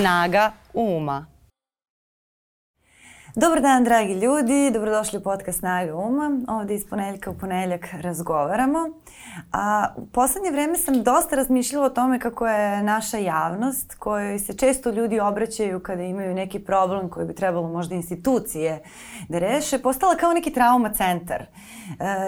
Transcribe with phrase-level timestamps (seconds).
[0.00, 1.28] Snaga uma.
[3.36, 4.70] Dobar dan, dragi ljudi.
[4.72, 6.40] Dobrodošli u podcast Snaga uma.
[6.48, 8.78] Ovde iz ponedeljka u ponedeljak razgovaramo.
[9.52, 14.56] A, u poslednje vreme sam dosta razmišljala o tome kako je naša javnost, kojoj se
[14.56, 18.82] često ljudi obraćaju kada imaju neki problem koji bi trebalo možda institucije
[19.28, 21.46] da reše, postala kao neki trauma centar, e,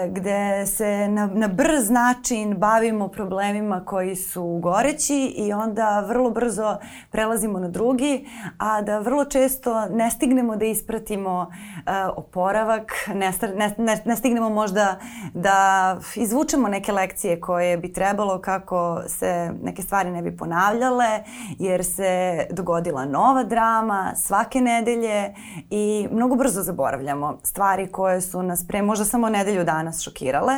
[0.09, 6.77] gde se na, na brz način bavimo problemima koji su goreći i onda vrlo brzo
[7.11, 13.33] prelazimo na drugi, a da vrlo često ne stignemo da ispratimo uh, oporavak, ne,
[13.77, 14.99] ne, ne stignemo možda
[15.33, 21.23] da izvučemo neke lekcije koje bi trebalo kako se neke stvari ne bi ponavljale,
[21.59, 25.33] jer se dogodila nova drama svake nedelje
[25.69, 30.53] i mnogo brzo zaboravljamo stvari koje su nas pre možda samo nedelju danas šokirale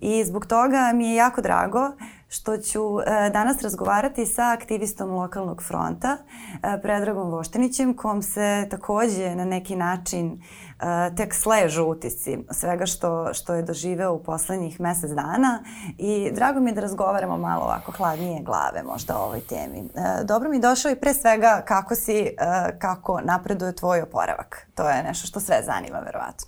[0.00, 1.92] i zbog toga mi je jako drago
[2.28, 6.16] što ću e, danas razgovarati sa aktivistom lokalnog fronta,
[6.62, 10.42] e, Predragom Voštenićem, kom se takođe na neki način
[10.80, 15.64] e, tek sležu utisci svega što, što je doživeo u poslednjih mesec dana
[15.98, 19.88] i drago mi je da razgovaramo malo ovako hladnije glave možda o ovoj temi.
[20.24, 22.36] Dobro mi došao i pre svega kako si,
[22.78, 24.68] kako napreduje tvoj oporavak.
[24.74, 26.46] To je nešto što sve zanima verovatno.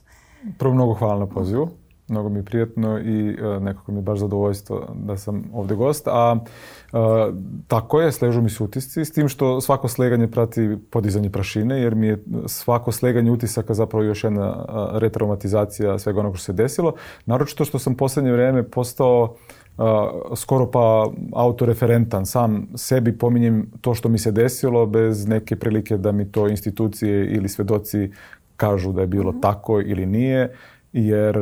[0.59, 1.71] Prvo mnogo hvala na pozivu
[2.11, 6.09] mnogo mi je prijatno i uh, nekako mi je baš zadovoljstvo da sam ovde gost.
[6.09, 6.37] A
[6.93, 7.01] uh,
[7.69, 11.95] tako je, sležu mi se utisci, s tim što svako sleganje prati podizanje prašine, jer
[11.95, 16.95] mi je svako sleganje utisaka zapravo još jedna uh, retraumatizacija svega onoga što se desilo.
[17.27, 19.35] Naročito što sam poslednje vreme postao
[19.79, 19.87] Uh,
[20.37, 22.27] skoro pa autoreferentan.
[22.27, 27.27] Sam sebi pominjem to što mi se desilo bez neke prilike da mi to institucije
[27.27, 28.11] ili svedoci
[28.57, 29.43] kažu da je bilo mm -hmm.
[29.43, 30.55] tako ili nije
[30.93, 31.41] jer e,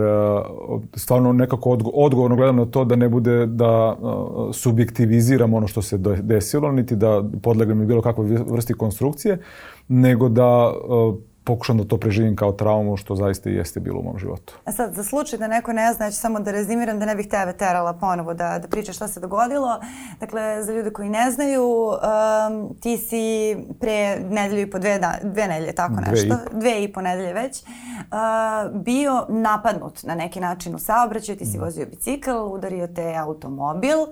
[0.94, 4.02] stvarno nekako odgovorno gledam na to da ne bude da e,
[4.52, 9.38] subjektiviziram ono što se desilo, niti da podlegnem bilo kakvoj vrsti konstrukcije,
[9.88, 14.02] nego da e, pokušam da to preživim kao traumu, što zaista i jeste bilo u
[14.02, 14.54] mom životu.
[14.64, 17.14] A sad, za slučaj da neko ne zna, ja ću samo da rezimiram da ne
[17.16, 19.80] bih tebe terala ponovo da, da pričaš šta se dogodilo.
[20.20, 25.14] Dakle, za ljude koji ne znaju, um, ti si pre nedelju i po dve, da,
[25.22, 26.60] dve nedelje, tako dve nešto, i.
[26.60, 31.58] dve i po nedelje već, uh, bio napadnut na neki način u saobraćaju, ti si
[31.58, 31.64] da.
[31.64, 34.08] vozio bicikl, udario te automobil uh,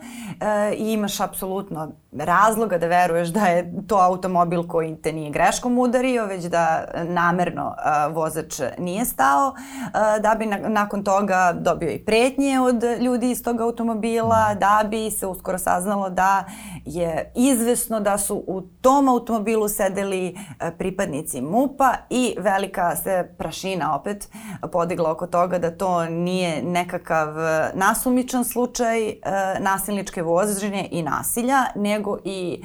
[0.77, 6.27] i imaš apsolutno razloga da veruješ da je to automobil koji te nije greškom udario,
[6.27, 6.85] već da
[7.27, 12.83] namerno uh, vozač nije stao, uh, da bi na, nakon toga dobio i pretnje od
[13.01, 16.45] ljudi iz tog automobila, da bi se uskoro saznalo da
[16.85, 23.97] je izvesno da su u tom automobilu sedeli uh, pripadnici MUPA i velika se prašina
[23.97, 24.29] opet
[24.73, 27.29] podigla oko toga da to nije nekakav
[27.75, 29.13] nasumičan slučaj
[29.61, 32.63] nasilničke vožnje i nasilja, nego i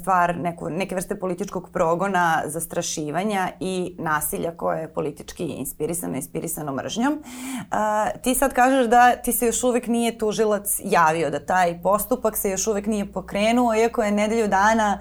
[0.00, 7.12] stvar neko, neke vrste političkog progona, zastrašivanja i nasilja koje je politički inspirisano, inspirisano mržnjom.
[7.12, 12.36] Uh, ti sad kažeš da ti se još uvek nije tužilac javio, da taj postupak
[12.36, 14.98] se još uvek nije pokrenuo, iako je nedelju dana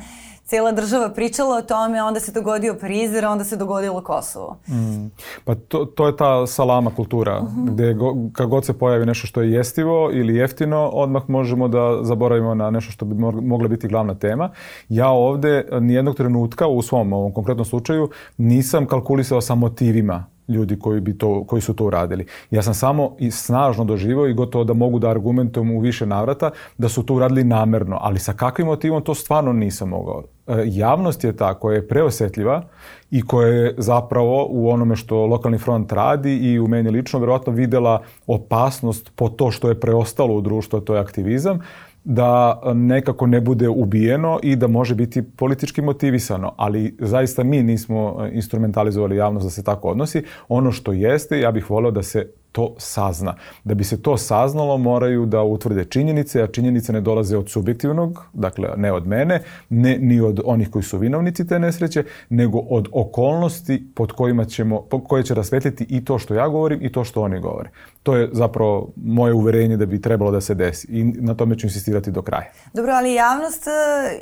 [0.49, 4.57] cela država pričala o tome, onda se dogodio prizer, onda se dogodilo Kosovo.
[4.67, 5.07] Mm.
[5.45, 7.47] Pa to, to je ta salama kultura, uh.
[7.47, 7.71] -huh.
[7.71, 11.99] gde go, kad god se pojavi nešto što je jestivo ili jeftino, odmah možemo da
[12.01, 14.49] zaboravimo na nešto što bi mogla biti glavna tema.
[14.89, 21.01] Ja ovde nijednog trenutka u svom ovom konkretnom slučaju nisam kalkulisao sa motivima ljudi koji,
[21.01, 22.25] bi to, koji su to uradili.
[22.51, 26.51] Ja sam samo i snažno doživao i gotovo da mogu da argumentujem u više navrata
[26.77, 30.23] da su to uradili namerno, ali sa kakvim motivom to stvarno nisam mogao.
[30.47, 32.63] E, javnost je ta koja je preosetljiva
[33.11, 37.53] i koja je zapravo u onome što lokalni front radi i u meni lično verovatno
[37.53, 41.59] videla opasnost po to što je preostalo u društvu, to je aktivizam,
[42.03, 48.27] da nekako ne bude ubijeno i da može biti politički motivisano, ali zaista mi nismo
[48.31, 50.23] instrumentalizovali javnost da se tako odnosi.
[50.47, 53.35] Ono što jeste, ja bih voleo da se to sazna.
[53.63, 58.25] Da bi se to saznalo moraju da utvrde činjenice, a činjenice ne dolaze od subjektivnog,
[58.33, 62.87] dakle ne od mene, ne ni od onih koji su vinovnici te nesreće, nego od
[62.91, 67.21] okolnosti pod kojima ćemo, koje će rasvetliti i to što ja govorim i to što
[67.21, 67.69] oni govore.
[68.03, 71.67] To je zapravo moje uverenje da bi trebalo da se desi i na tome ću
[71.67, 72.51] insistirati do kraja.
[72.73, 73.71] Dobro, ali javnost e,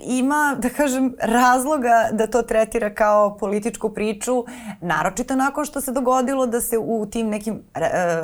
[0.04, 4.46] ima, da kažem, razloga da to tretira kao političku priču,
[4.82, 8.17] naročito nakon što se dogodilo da se u tim nekim uh,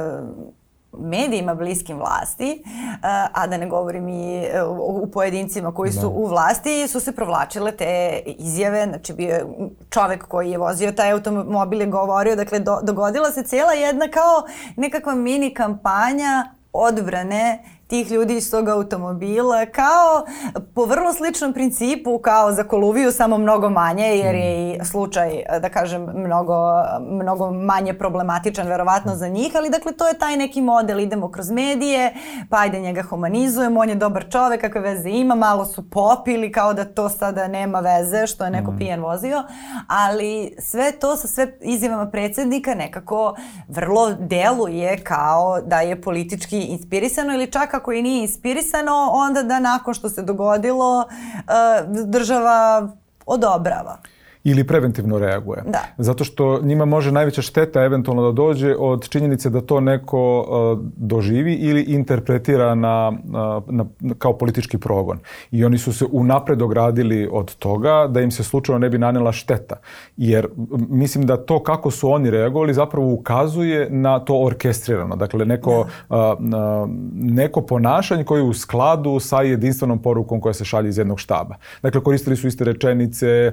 [0.99, 2.63] medijima bliskim vlasti,
[3.33, 6.07] a da ne govorim i e, u pojedincima koji su da.
[6.07, 9.45] u vlasti, su se provlačile te izjave, znači bio je
[9.89, 14.43] čovek koji je vozio taj automobil je govorio, dakle do, dogodila se cijela jedna kao
[14.75, 17.63] nekakva mini kampanja odbrane
[17.93, 20.25] tih ljudi iz tog automobila kao
[20.75, 25.31] po vrlo sličnom principu kao za Koluviju, samo mnogo manje jer je i slučaj,
[25.61, 26.55] da kažem, mnogo,
[26.99, 31.51] mnogo manje problematičan verovatno za njih, ali dakle to je taj neki model, idemo kroz
[31.51, 32.13] medije,
[32.49, 36.73] pa ajde njega humanizujemo, on je dobar čovek, kakve veze ima, malo su popili kao
[36.73, 38.77] da to sada nema veze što je neko mm.
[38.77, 39.43] pijan vozio,
[39.87, 43.35] ali sve to sa sve izjavama predsednika nekako
[43.67, 49.59] vrlo deluje kao da je politički inspirisano ili čak ako i nije inspirisano, onda da
[49.59, 51.43] nakon što se dogodilo eh,
[52.05, 52.89] država
[53.25, 53.97] odobrava
[54.43, 55.63] ili preventivno reaguje.
[55.65, 55.83] Da.
[55.97, 60.79] Zato što njima može najveća šteta eventualno da dođe od činjenice da to neko uh,
[60.95, 63.85] doživi ili interpretira na, uh, na,
[64.17, 65.19] kao politički progon.
[65.51, 69.31] I oni su se unapred ogradili od toga da im se slučajno ne bi nanela
[69.31, 69.75] šteta.
[70.17, 70.47] Jer
[70.89, 75.15] mislim da to kako su oni reagovali zapravo ukazuje na to orkestrirano.
[75.15, 76.33] Dakle, neko, da.
[76.33, 81.19] uh, neko ponašanje koje je u skladu sa jedinstvenom porukom koja se šalje iz jednog
[81.19, 81.55] štaba.
[81.81, 83.51] Dakle, koristili su iste rečenice,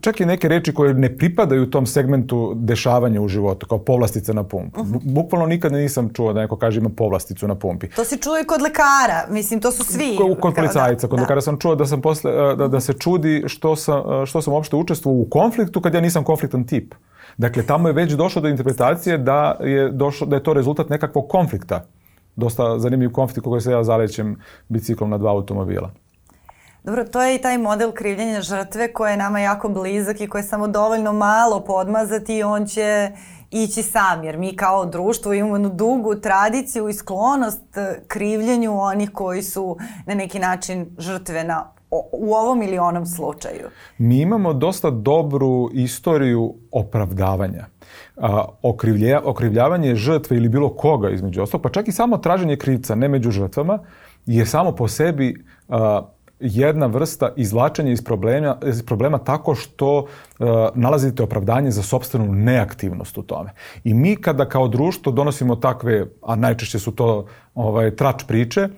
[0.00, 4.32] čak čak i neke reči koje ne pripadaju tom segmentu dešavanja u životu, kao povlastica
[4.32, 4.80] na pumpu.
[4.80, 5.00] Uh -huh.
[5.04, 7.88] Bukvalno nikad nisam čuo da neko kaže ima povlasticu na pumpi.
[7.88, 10.16] To se čuje kod lekara, mislim, to su svi.
[10.16, 11.22] Kod, kod policajca, kod da.
[11.22, 14.76] lekara sam čuo da sam posle, da, da se čudi što sam, što sam uopšte
[14.76, 16.94] učestvovao u konfliktu kad ja nisam konfliktan tip.
[17.36, 21.28] Dakle, tamo je već došlo do interpretacije da je, došlo, da je to rezultat nekakvog
[21.28, 21.84] konflikta.
[22.36, 24.36] Dosta zanimljiv konflikt koji se ja zalećem
[24.68, 25.90] biciklom na dva automobila.
[26.86, 30.40] Dobro, to je i taj model krivljenja žrtve koji je nama jako blizak i koji
[30.40, 33.10] je samo dovoljno malo podmazati i on će
[33.50, 39.10] ići sam, jer mi kao društvo imamo jednu dugu tradiciju i sklonost e, krivljenju onih
[39.10, 41.72] koji su na neki način žrtve na
[42.12, 43.68] u ovom ili onom slučaju.
[43.98, 47.66] Mi imamo dosta dobru istoriju opravdavanja.
[48.16, 52.94] A, okrivlja, okrivljavanje žrtve ili bilo koga između ostalog, pa čak i samo traženje krivca
[52.94, 53.78] ne među žrtvama
[54.26, 60.46] je samo po sebi a, jedna vrsta izvlačenja iz problema, iz problema tako što uh,
[60.74, 63.50] nalazite opravdanje za sobstvenu neaktivnost u tome.
[63.84, 68.68] I mi kada kao društvo donosimo takve, a najčešće su to ovaj, trač priče,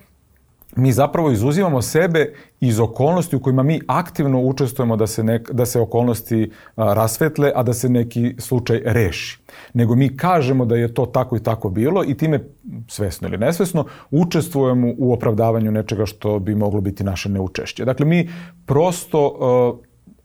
[0.75, 5.65] mi zapravo izuzimamo sebe iz okolnosti u kojima mi aktivno učestvujemo da se, nek, da
[5.65, 9.39] se okolnosti a, rasvetle, a da se neki slučaj reši.
[9.73, 12.39] Nego mi kažemo da je to tako i tako bilo i time,
[12.87, 17.85] svesno ili nesvesno, učestvujemo u opravdavanju nečega što bi moglo biti naše neučešće.
[17.85, 18.29] Dakle, mi
[18.65, 19.37] prosto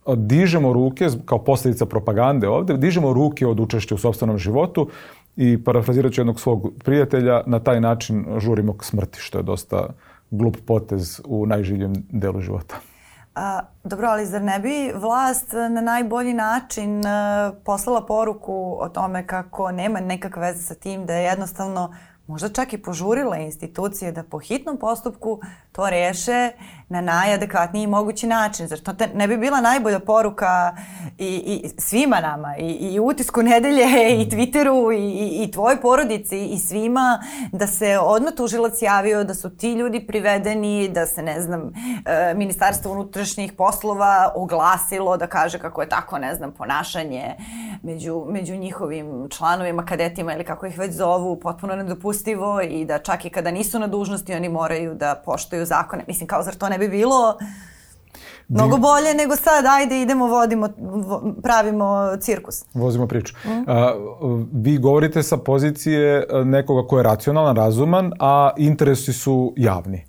[0.07, 4.89] a, dižemo ruke, kao posljedica propagande ovde, dižemo ruke od učešća u sobstvenom životu
[5.37, 9.89] i parafrazirat ću jednog svog prijatelja, na taj način žurimo k smrti, što je dosta
[10.39, 12.75] glup potez u najživljem delu života.
[13.35, 19.27] A, dobro, ali zar ne bi vlast na najbolji način a, poslala poruku o tome
[19.27, 21.95] kako nema nekakve veze sa tim da je jednostavno
[22.27, 25.41] možda čak i požurila institucije da po hitnom postupku
[25.73, 26.51] to reše
[26.89, 28.69] na najadekvatniji mogući način.
[28.69, 30.77] Zar to te ne bi bila najbolja poruka
[31.19, 33.85] i, i svima nama, i, i utisku nedelje,
[34.23, 37.23] i Twitteru, i, i tvoj porodici, i svima,
[37.53, 41.73] da se odmah tužilac javio, da su ti ljudi privedeni, da se, ne znam,
[42.07, 47.35] e, Ministarstvo unutrašnjih poslova oglasilo da kaže kako je tako, ne znam, ponašanje
[47.83, 52.14] među, među njihovim članovima, kadetima ili kako ih već zovu, potpuno nedopustivo
[52.71, 56.05] i da čak i kada nisu na dužnosti oni moraju da poštuju zakone.
[56.09, 57.39] Mislim, kao zar to ne bi bilo
[58.49, 60.69] Mnogo bolje nego sad, ajde idemo, vodimo,
[61.43, 62.65] pravimo cirkus.
[62.75, 63.35] Vozimo priču.
[63.45, 63.71] Mm.
[63.71, 63.95] A,
[64.53, 70.05] vi govorite sa pozicije nekoga ko je racionalan, razuman, a interesi su javni.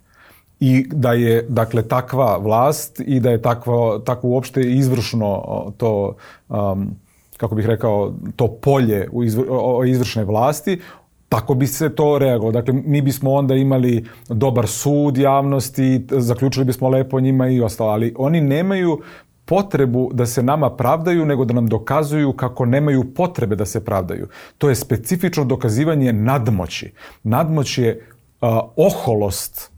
[0.60, 5.44] I da je, dakle, takva vlast i da je takva, takvo uopšte izvršno
[5.78, 6.16] to,
[6.50, 6.96] um,
[7.38, 9.44] kako bih rekao, to polje u izvr,
[9.88, 10.82] izvršne vlasti,
[11.36, 12.52] tako bi se to reagovalo.
[12.52, 18.14] Dakle, mi bismo onda imali dobar sud javnosti, zaključili bismo lepo njima i ostalo, ali
[18.18, 19.02] oni nemaju
[19.46, 24.28] potrebu da se nama pravdaju, nego da nam dokazuju kako nemaju potrebe da se pravdaju.
[24.58, 26.94] To je specifično dokazivanje nadmoći.
[27.24, 28.08] Nadmoć je
[28.42, 29.72] uh, oholost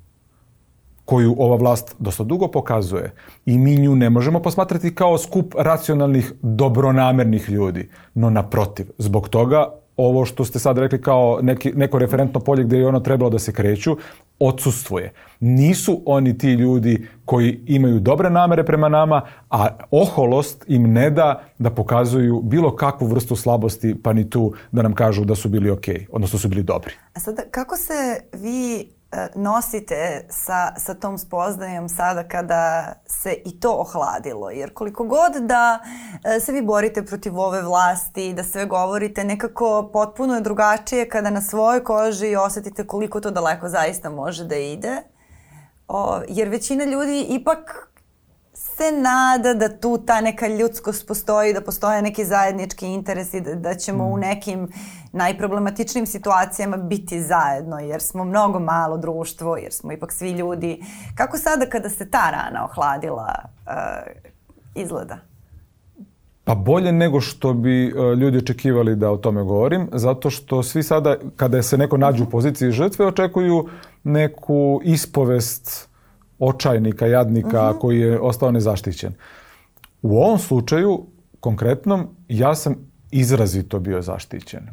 [1.05, 3.13] koju ova vlast dosta dugo pokazuje
[3.45, 9.86] i mi nju ne možemo posmatrati kao skup racionalnih, dobronamernih ljudi, no naprotiv, zbog toga
[9.97, 13.39] ovo što ste sad rekli kao neki, neko referentno polje gde je ono trebalo da
[13.39, 13.97] se kreću,
[14.39, 15.13] odsustvuje.
[15.39, 21.43] Nisu oni ti ljudi koji imaju dobre namere prema nama, a oholost im ne da
[21.59, 25.69] da pokazuju bilo kakvu vrstu slabosti, pa ni tu da nam kažu da su bili
[25.69, 26.93] ok, odnosno su bili dobri.
[27.13, 28.89] A sada, kako se vi
[29.35, 34.49] nosite sa, sa tom spoznajom sada kada se i to ohladilo?
[34.49, 35.79] Jer koliko god da
[36.35, 41.29] e, se vi borite protiv ove vlasti, da sve govorite, nekako potpuno je drugačije kada
[41.29, 45.01] na svojoj koži osetite koliko to daleko zaista može da ide.
[45.87, 47.87] O, jer većina ljudi ipak
[48.57, 53.75] se nada da tu ta neka ljudskost postoji, da postoje neki zajednički interesi, da, da
[53.75, 54.11] ćemo mm.
[54.11, 54.69] u nekim
[55.17, 60.83] najproblematičnim situacijama biti zajedno, jer smo mnogo malo društvo, jer smo ipak svi ljudi.
[61.15, 63.73] Kako sada kada se ta rana ohladila uh,
[64.75, 65.17] izgleda?
[66.43, 70.83] Pa bolje nego što bi uh, ljudi očekivali da o tome govorim, zato što svi
[70.83, 73.67] sada, kada se neko nađe u poziciji žrtve, očekuju
[74.03, 75.89] neku ispovest
[76.39, 77.77] očajnika, jadnika uh mhm.
[77.77, 77.81] -huh.
[77.81, 79.13] koji je ostao nezaštićen.
[80.01, 81.05] U ovom slučaju,
[81.39, 82.75] konkretnom, ja sam
[83.11, 84.67] izrazito bio zaštićen.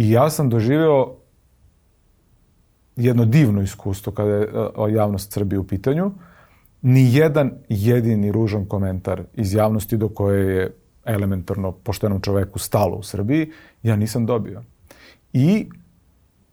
[0.00, 1.16] I ja sam doživeo
[2.96, 6.12] jedno divno iskustvo kada je e, javnost Srbije u pitanju.
[6.82, 13.02] Ni jedan jedini ružan komentar iz javnosti do koje je elementarno poštenom čoveku stalo u
[13.02, 13.50] Srbiji,
[13.82, 14.62] ja nisam dobio.
[15.32, 15.68] I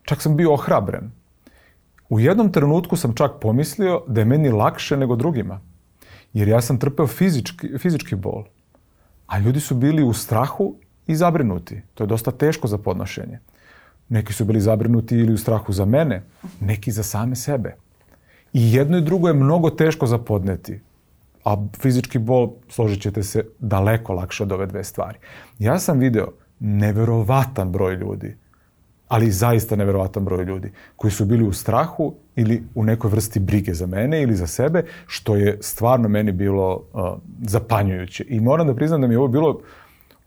[0.04, 1.12] čak sam bio ohrabren.
[2.10, 5.62] U jednom trenutku sam čak pomislio da je meni lakše nego drugima.
[6.34, 8.44] Jer ja sam trpeo fizički, fizički bol.
[9.28, 10.76] A ljudi su bili u strahu
[11.08, 11.82] i zabrinuti.
[11.94, 13.40] To je dosta teško za podnošenje.
[14.10, 16.24] Neki su bili zabrinuti ili u strahu za mene,
[16.60, 17.76] neki za same sebe.
[18.54, 20.80] I jedno i drugo je mnogo teško za podneti.
[21.44, 25.18] A fizički bol, složit ćete se, daleko lakše od ove dve stvari.
[25.60, 26.28] Ja sam video
[26.60, 28.36] neverovatan broj ljudi
[29.08, 33.74] ali zaista neverovatan broj ljudi koji su bili u strahu ili u nekoj vrsti brige
[33.74, 37.02] za mene ili za sebe, što je stvarno meni bilo uh,
[37.42, 38.26] zapanjujuće.
[38.28, 39.60] I moram da priznam da mi je ovo bilo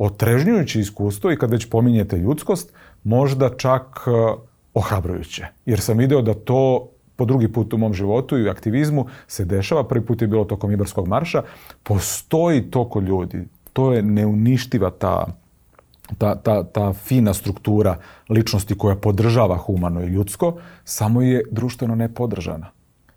[0.00, 2.72] otrežnjujuće iskustvo i kad već pominjete ljudskost,
[3.04, 4.40] možda čak uh,
[4.74, 5.46] ohrabrujuće.
[5.66, 9.44] Jer sam video da to po drugi put u mom životu i u aktivizmu se
[9.44, 9.84] dešava.
[9.84, 11.42] Prvi put je bilo tokom Ibarskog marša.
[11.82, 13.44] Postoji toko ljudi.
[13.72, 15.26] To je neuništiva ta
[16.18, 17.96] ta, ta, ta fina struktura
[18.28, 20.54] ličnosti koja podržava humano i ljudsko,
[20.84, 22.66] samo je društveno nepodržana.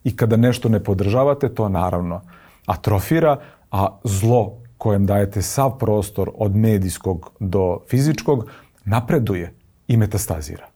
[0.04, 2.22] I kada nešto ne podržavate, to naravno
[2.66, 3.40] atrofira,
[3.72, 8.50] a zlo kojem dajete sav prostor od medijskog do fizičkog
[8.86, 9.54] napreduje
[9.88, 10.68] i metastazira.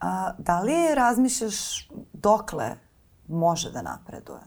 [0.00, 2.74] A, da li razmišljaš dokle
[3.28, 4.44] može da napreduje?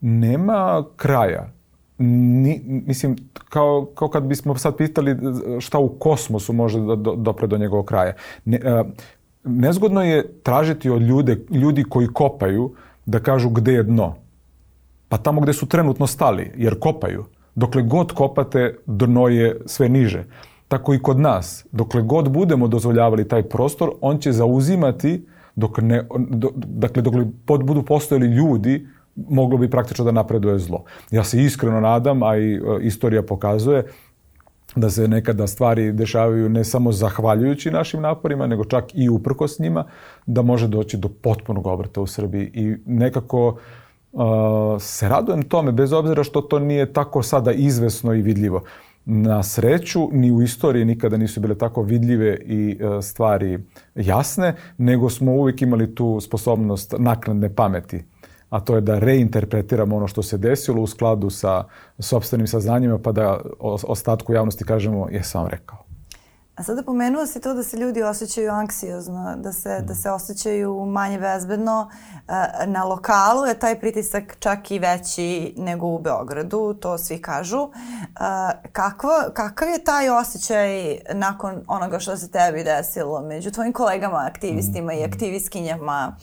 [0.00, 1.52] Nema kraja
[1.98, 3.16] ni, mislim,
[3.48, 5.16] kao, kao kad bismo sad pitali
[5.60, 8.14] šta u kosmosu može da do, dopre do njegovog kraja.
[8.44, 8.84] Ne, a,
[9.44, 12.74] nezgodno je tražiti od ljude, ljudi koji kopaju
[13.06, 14.14] da kažu gde je dno.
[15.08, 17.24] Pa tamo gde su trenutno stali, jer kopaju.
[17.54, 20.24] Dokle god kopate, dno je sve niže.
[20.68, 21.66] Tako i kod nas.
[21.72, 27.82] Dokle god budemo dozvoljavali taj prostor, on će zauzimati dok ne, do, dakle, dokle budu
[27.82, 30.84] postojali ljudi moglo bi praktično da napreduje zlo.
[31.10, 33.84] Ja se iskreno nadam, a i e, istorija pokazuje
[34.76, 39.84] da se nekada stvari dešavaju ne samo zahvaljujući našim naporima, nego čak i uprkos njima,
[40.26, 42.50] da može doći do potpunog obrata u Srbiji.
[42.54, 43.58] I nekako
[44.80, 48.62] se radujem tome, bez obzira što to nije tako sada izvesno i vidljivo.
[49.04, 53.58] Na sreću, ni u istoriji nikada nisu bile tako vidljive i uh, stvari
[53.94, 58.04] jasne, nego smo uvijek imali tu sposobnost naknadne pameti
[58.52, 61.64] a to je da reinterpretiramo ono što se desilo u skladu sa
[61.98, 65.81] sobstvenim saznanjima, pa da ostatku javnosti kažemo, jesam vam rekao.
[66.56, 70.86] A sada pomenuo si to da se ljudi osjećaju anksiozno, da se, da se osjećaju
[70.86, 71.90] manje bezbedno.
[72.66, 77.68] Na lokalu je taj pritisak čak i veći nego u Beogradu, to svi kažu.
[78.72, 84.92] Kakvo, kakav je taj osjećaj nakon onoga što se tebi desilo među tvojim kolegama, aktivistima
[84.92, 85.10] i mm.
[85.12, 86.16] aktivistkinjama?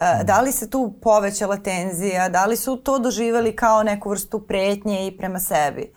[0.00, 2.28] E, da li se tu povećala tenzija?
[2.28, 5.92] Da li su to doživali kao neku vrstu pretnje i prema sebi?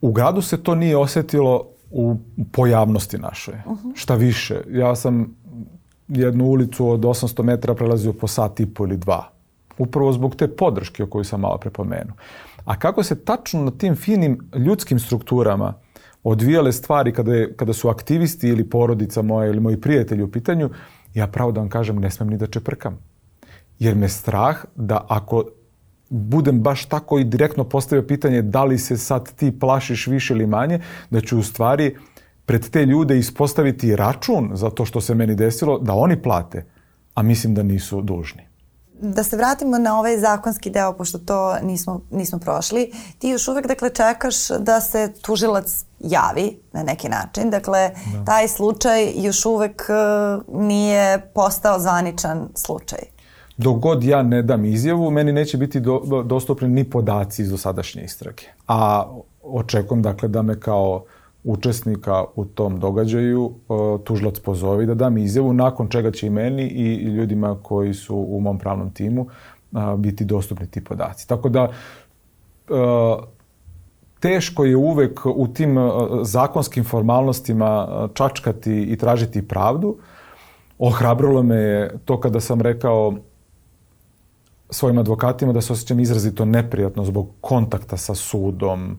[0.00, 2.16] U gradu se to nije osetilo u
[2.52, 3.54] pojavnosti našoj.
[3.66, 3.92] Uh -huh.
[3.94, 5.36] Šta više, ja sam
[6.08, 9.30] jednu ulicu od 800 metara prelazio po sat i po ili dva.
[9.78, 12.16] Upravo zbog te podrške o kojoj sam malo prepomenuo.
[12.64, 15.74] A kako se tačno na tim finim ljudskim strukturama
[16.24, 20.70] odvijale stvari kada, je, kada su aktivisti ili porodica moja ili moji prijatelji u pitanju,
[21.14, 22.98] ja pravo da vam kažem ne smem ni da čeprkam.
[23.78, 25.44] Jer me strah da ako
[26.10, 30.46] budem baš tako i direktno postavio pitanje da li se sad ti plašiš više ili
[30.46, 31.96] manje, da ću u stvari
[32.46, 36.64] pred te ljude ispostaviti račun za to što se meni desilo, da oni plate,
[37.14, 38.48] a mislim da nisu dužni.
[39.00, 42.92] Da se vratimo na ovaj zakonski deo, pošto to nismo, nismo prošli.
[43.18, 47.50] Ti još uvek, dakle, čekaš da se tužilac javi na neki način.
[47.50, 48.24] Dakle, da.
[48.24, 53.17] taj slučaj još uvek uh, nije postao zvaničan slučaj.
[53.58, 58.02] Dok god ja ne dam izjavu, meni neće biti do, dostupni ni podaci iz dosadašnje
[58.02, 58.42] istrage.
[58.68, 59.06] A
[59.42, 61.04] očekujem dakle da me kao
[61.44, 66.62] učesnika u tom događaju uh, tužilac pozovi da dam izjavu, nakon čega će i meni
[66.62, 71.28] i ljudima koji su u mom pravnom timu uh, biti dostupni ti podaci.
[71.28, 73.24] Tako da uh,
[74.20, 75.76] teško je uvek u tim
[76.22, 79.96] zakonskim formalnostima čačkati i tražiti pravdu.
[80.78, 83.14] Ohrabrilo me je to kada sam rekao
[84.70, 88.98] svojim advokatima da se osjećam izrazito neprijatno zbog kontakta sa sudom,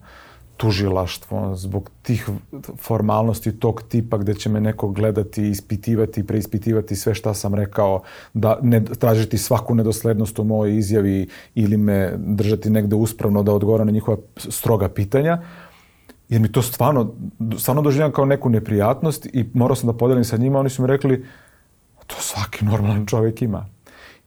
[0.59, 2.29] tužilaštvom, zbog tih
[2.77, 8.01] formalnosti tog tipa gde će me neko gledati, ispitivati, preispitivati sve šta sam rekao,
[8.33, 13.83] da ne tražiti svaku nedoslednost u mojoj izjavi ili me držati negde uspravno da odgovara
[13.83, 15.41] na njihova stroga pitanja.
[16.29, 17.13] Jer mi to stvarno,
[17.57, 20.87] stvarno doživljam kao neku neprijatnost i morao sam da podelim sa njima, oni su mi
[20.87, 21.25] rekli
[22.07, 23.65] to svaki normalan čovjek ima.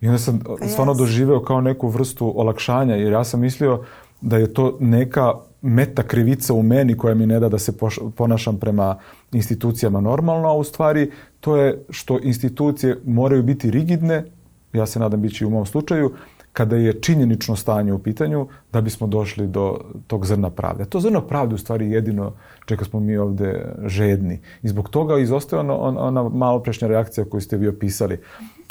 [0.03, 3.85] I onda sam pa stvarno doživeo kao neku vrstu olakšanja, jer ja sam mislio
[4.21, 5.33] da je to neka
[5.63, 7.73] meta krivica u meni koja mi ne da da se
[8.17, 8.99] ponašam prema
[9.33, 14.25] institucijama normalno, a u stvari to je što institucije moraju biti rigidne,
[14.73, 16.13] ja se nadam bići u mom slučaju,
[16.53, 20.85] kada je činjenično stanje u pitanju da bismo došli do tog zrna pravde.
[20.85, 22.33] To zrno pravde u stvari jedino
[22.67, 24.41] čega smo mi ovde žedni.
[24.63, 28.21] I zbog toga izostaje ona, ona malo prešnja reakcija koju ste vi opisali.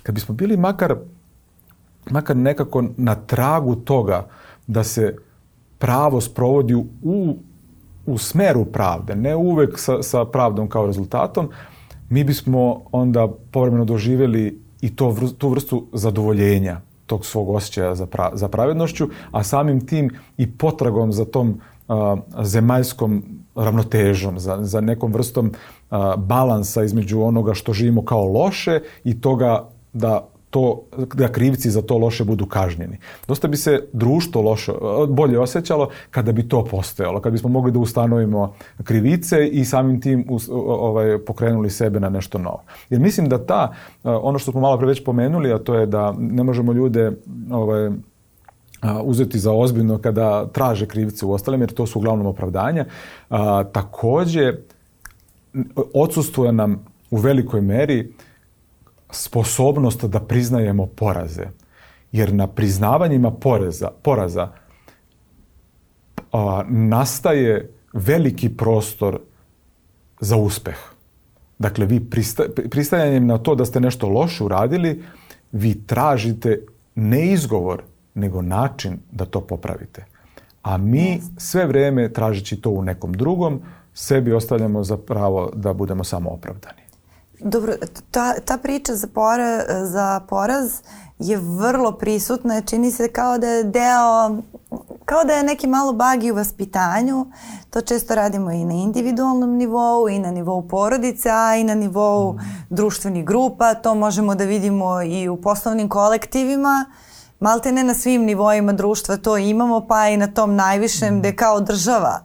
[0.03, 0.95] Kad bismo bili makar,
[2.09, 4.27] makar nekako na tragu toga
[4.67, 5.15] da se
[5.77, 7.37] pravo sprovodi u,
[8.05, 11.49] u smeru pravde, ne uvek sa, sa pravdom kao rezultatom,
[12.09, 18.29] mi bismo onda povremeno doživjeli i to, tu vrstu zadovoljenja tog svog osjećaja za, pra,
[18.33, 23.23] za pravednošću, a samim tim i potragom za tom a, zemaljskom
[23.55, 25.51] ravnotežom, za, za nekom vrstom
[25.89, 31.81] a, balansa između onoga što živimo kao loše i toga da to, da krivci za
[31.81, 32.97] to loše budu kažnjeni.
[33.27, 34.71] Dosta bi se društvo loše,
[35.09, 38.53] bolje osjećalo kada bi to postojalo, kada bismo mogli da ustanovimo
[38.83, 42.63] krivice i samim tim ovaj, pokrenuli sebe na nešto novo.
[42.89, 46.13] Jer mislim da ta, ono što smo malo pre već pomenuli, a to je da
[46.19, 47.11] ne možemo ljude
[47.51, 47.89] ovaj,
[49.03, 52.85] uzeti za ozbiljno kada traže krivice u ostalim, jer to su uglavnom opravdanja.
[53.29, 54.53] A, takođe,
[55.93, 58.13] odsustuje nam u velikoj meri
[59.11, 61.45] sposobnost da priznajemo poraze.
[62.11, 64.51] Jer na priznavanjima poreza, poraza
[66.31, 69.19] a, nastaje veliki prostor
[70.19, 70.77] za uspeh.
[71.59, 75.03] Dakle, vi prista, pristajanjem na to da ste nešto loše uradili,
[75.51, 80.05] vi tražite ne izgovor, nego način da to popravite.
[80.63, 83.61] A mi sve vreme, tražići to u nekom drugom,
[83.93, 86.81] sebi ostavljamo za pravo da budemo samo opravdani.
[87.43, 87.73] Dobro,
[88.11, 90.71] ta, ta priča za, pora, za poraz
[91.19, 92.61] je vrlo prisutna.
[92.61, 94.37] Čini se kao da je deo,
[95.05, 97.25] kao da je neki malo bagi u vaspitanju.
[97.69, 102.39] To često radimo i na individualnom nivou, i na nivou porodice, a i na nivou
[102.69, 103.73] društvenih grupa.
[103.73, 106.85] To možemo da vidimo i u poslovnim kolektivima.
[107.39, 111.59] Malte ne na svim nivoima društva to imamo, pa i na tom najvišem gde kao
[111.59, 112.19] država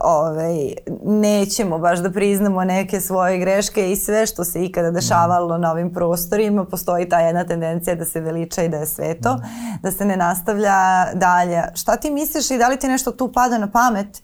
[0.00, 0.72] ovaj,
[1.04, 5.92] nećemo baš da priznamo neke svoje greške i sve što se ikada dešavalo na ovim
[5.92, 9.40] prostorima, postoji ta jedna tendencija da se veliča i da je sveto, mm.
[9.82, 11.62] da se ne nastavlja dalje.
[11.74, 14.22] Šta ti misliš i da li ti nešto tu pada na pamet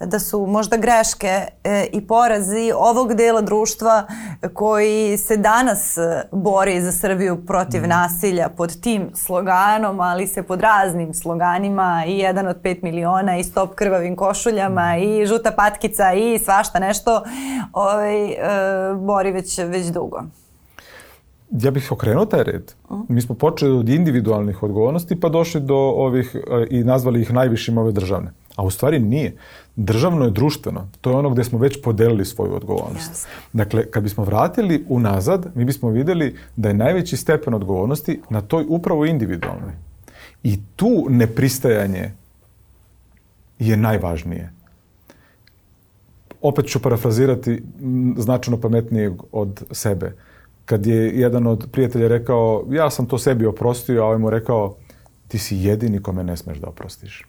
[0.00, 4.06] da su možda greške e, i porazi ovog dela društva
[4.54, 5.98] koji se danas
[6.32, 7.88] bori za Srbiju protiv mm.
[7.88, 13.44] nasilja pod tim sloganom, ali se pod raznim sloganima i jedan od pet miliona i
[13.44, 17.22] stop krvavim košom košuljama i žuta patkica i svašta nešto
[17.72, 18.36] ovaj, e,
[18.94, 20.22] bori već, već dugo.
[21.50, 22.72] Ja bih okrenuo taj red.
[23.08, 27.78] Mi smo počeli od individualnih odgovornosti pa došli do ovih e, i nazvali ih najvišim
[27.78, 28.30] ove državne.
[28.56, 29.36] A u stvari nije.
[29.76, 30.88] Državno je društveno.
[31.00, 33.12] To je ono gde smo već podelili svoju odgovornost.
[33.12, 33.26] Yes.
[33.52, 38.64] Dakle, kad bismo vratili unazad, mi bismo videli da je najveći stepen odgovornosti na toj
[38.68, 39.72] upravo individualnoj.
[40.42, 42.12] I tu nepristajanje
[43.58, 44.50] je najvažnije.
[46.42, 47.62] Opet ću parafrazirati
[48.16, 50.12] značajno pametnijeg od sebe.
[50.64, 54.76] Kad je jedan od prijatelja rekao, ja sam to sebi oprostio, a ovaj mu rekao,
[55.28, 57.26] ti si jedini kome ne smeš da oprostiš.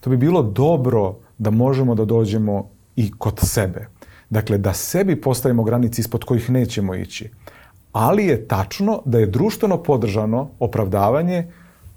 [0.00, 3.86] To bi bilo dobro da možemo da dođemo i kod sebe.
[4.30, 7.30] Dakle, da sebi postavimo granice ispod kojih nećemo ići.
[7.92, 11.46] Ali je tačno da je društveno podržano opravdavanje,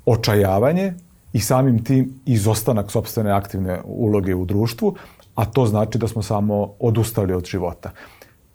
[0.06, 0.94] očajavanje
[1.34, 4.96] i samim tim izostanak sobstvene aktivne uloge u društvu,
[5.36, 7.92] a to znači da smo samo odustali od života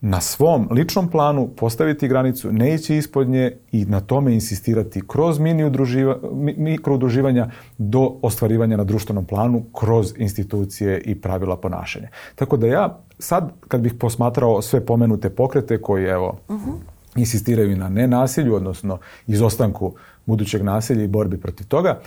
[0.01, 5.39] na svom ličnom planu postaviti granicu, ne ići ispod nje i na tome insistirati kroz
[5.39, 6.19] mini udruživa,
[6.57, 12.09] mikroudruživanja do ostvarivanja na društvenom planu kroz institucije i pravila ponašanja.
[12.35, 16.75] Tako da ja sad kad bih posmatrao sve pomenute pokrete koji evo uh -huh.
[17.17, 19.95] insistiraju na nenasilju, odnosno izostanku
[20.27, 22.01] budućeg nasilja i borbi protiv toga,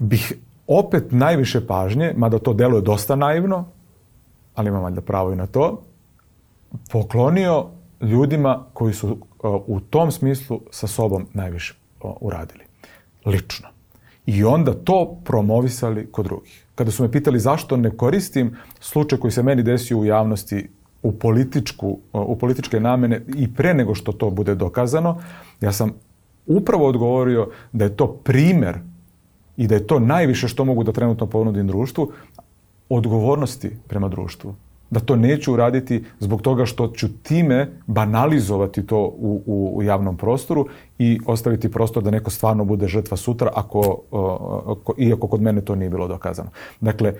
[0.00, 0.32] bih
[0.66, 3.64] opet najviše pažnje, mada to deluje dosta naivno,
[4.54, 5.82] ali imam valjda pravo i na to,
[6.90, 7.66] poklonio
[8.00, 9.18] ljudima koji su uh,
[9.66, 12.64] u tom smislu sa sobom najviše uh, uradili.
[13.24, 13.68] Lično.
[14.26, 16.66] I onda to promovisali kod drugih.
[16.74, 20.68] Kada su me pitali zašto ne koristim slučaj koji se meni desio u javnosti
[21.02, 25.22] u, političku, uh, u političke namene i pre nego što to bude dokazano,
[25.60, 25.92] ja sam
[26.46, 28.78] upravo odgovorio da je to primer
[29.60, 32.12] i da je to najviše što mogu da trenutno ponudim društvu,
[32.88, 34.54] odgovornosti prema društvu
[34.90, 40.16] da to neću uraditi zbog toga što ću time banalizovati to u, u, u javnom
[40.16, 40.66] prostoru
[40.98, 44.00] i ostaviti prostor da neko stvarno bude žrtva sutra ako,
[44.66, 46.50] ako, iako kod mene to nije bilo dokazano.
[46.80, 47.14] Dakle,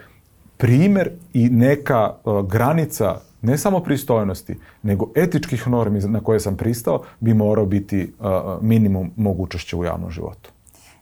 [0.57, 2.15] primer i neka
[2.49, 8.13] granica ne samo pristojnosti, nego etičkih normi na koje sam pristao bi morao biti
[8.61, 10.51] minimum mogućošće u javnom životu.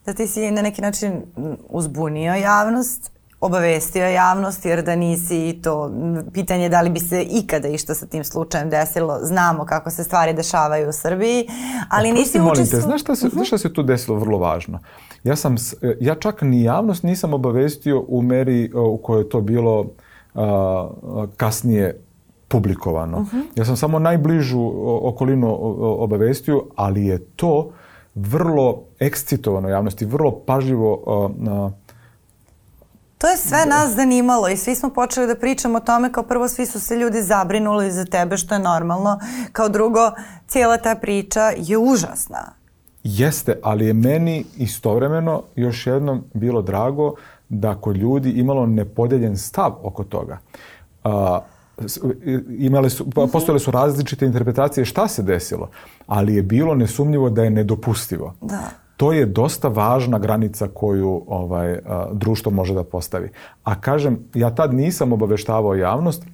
[0.09, 1.23] Da ti si na neki način
[1.69, 5.91] uzbunio javnost obavestio javnost jer da nisi to
[6.33, 9.19] pitanje da li bi se ikada išta sa tim slučajem desilo.
[9.23, 11.47] Znamo kako se stvari dešavaju u Srbiji,
[11.91, 12.87] ali nisi učestvovao...
[12.87, 13.47] Znaš šta, se, uh -huh.
[13.47, 14.79] šta se tu desilo vrlo važno?
[15.25, 15.57] Ja, sam,
[16.01, 19.87] ja čak ni javnost nisam obavestio u meri u kojoj je to bilo
[20.35, 20.89] a,
[21.37, 22.01] kasnije
[22.49, 23.19] publikovano.
[23.19, 23.43] Uh -huh.
[23.57, 25.57] Ja sam samo najbližu okolinu
[26.03, 27.71] obavestio, ali je to
[28.15, 31.71] vrlo ekscitovano javnosti, vrlo pažljivo a,
[33.19, 36.49] To je sve nas zanimalo i svi smo počeli da pričamo o tome kao prvo
[36.49, 39.19] svi su se ljudi zabrinuli za tebe što je normalno.
[39.53, 40.11] Kao drugo,
[40.47, 42.53] cijela ta priča je užasna.
[43.05, 47.15] Jeste, ali je meni istovremeno još jednom bilo drago
[47.49, 50.39] da kod ljudi imalo nepodeljen stav oko toga.
[51.05, 51.41] A,
[52.59, 55.71] imale su, pa, postojale su različite interpretacije šta se desilo,
[56.07, 58.35] ali je bilo nesumnjivo da je nedopustivo.
[58.41, 61.79] Da to je dosta važna granica koju ovaj,
[62.13, 63.31] društvo može da postavi.
[63.65, 66.25] A kažem, ja tad nisam obaveštavao javnost,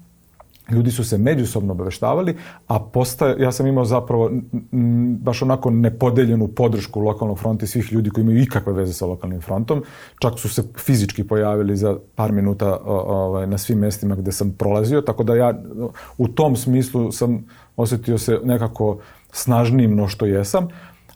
[0.70, 4.30] ljudi su se međusobno obaveštavali, a postaje, ja sam imao zapravo
[4.72, 9.06] m, baš onako nepodeljenu podršku lokalnog fronta i svih ljudi koji imaju ikakve veze sa
[9.06, 9.84] lokalnim frontom.
[10.18, 15.00] Čak su se fizički pojavili za par minuta ovaj, na svim mestima gde sam prolazio,
[15.00, 15.52] tako da ja
[16.18, 17.44] u tom smislu sam
[17.76, 18.98] osetio se nekako
[19.32, 20.68] snažnijim no što jesam,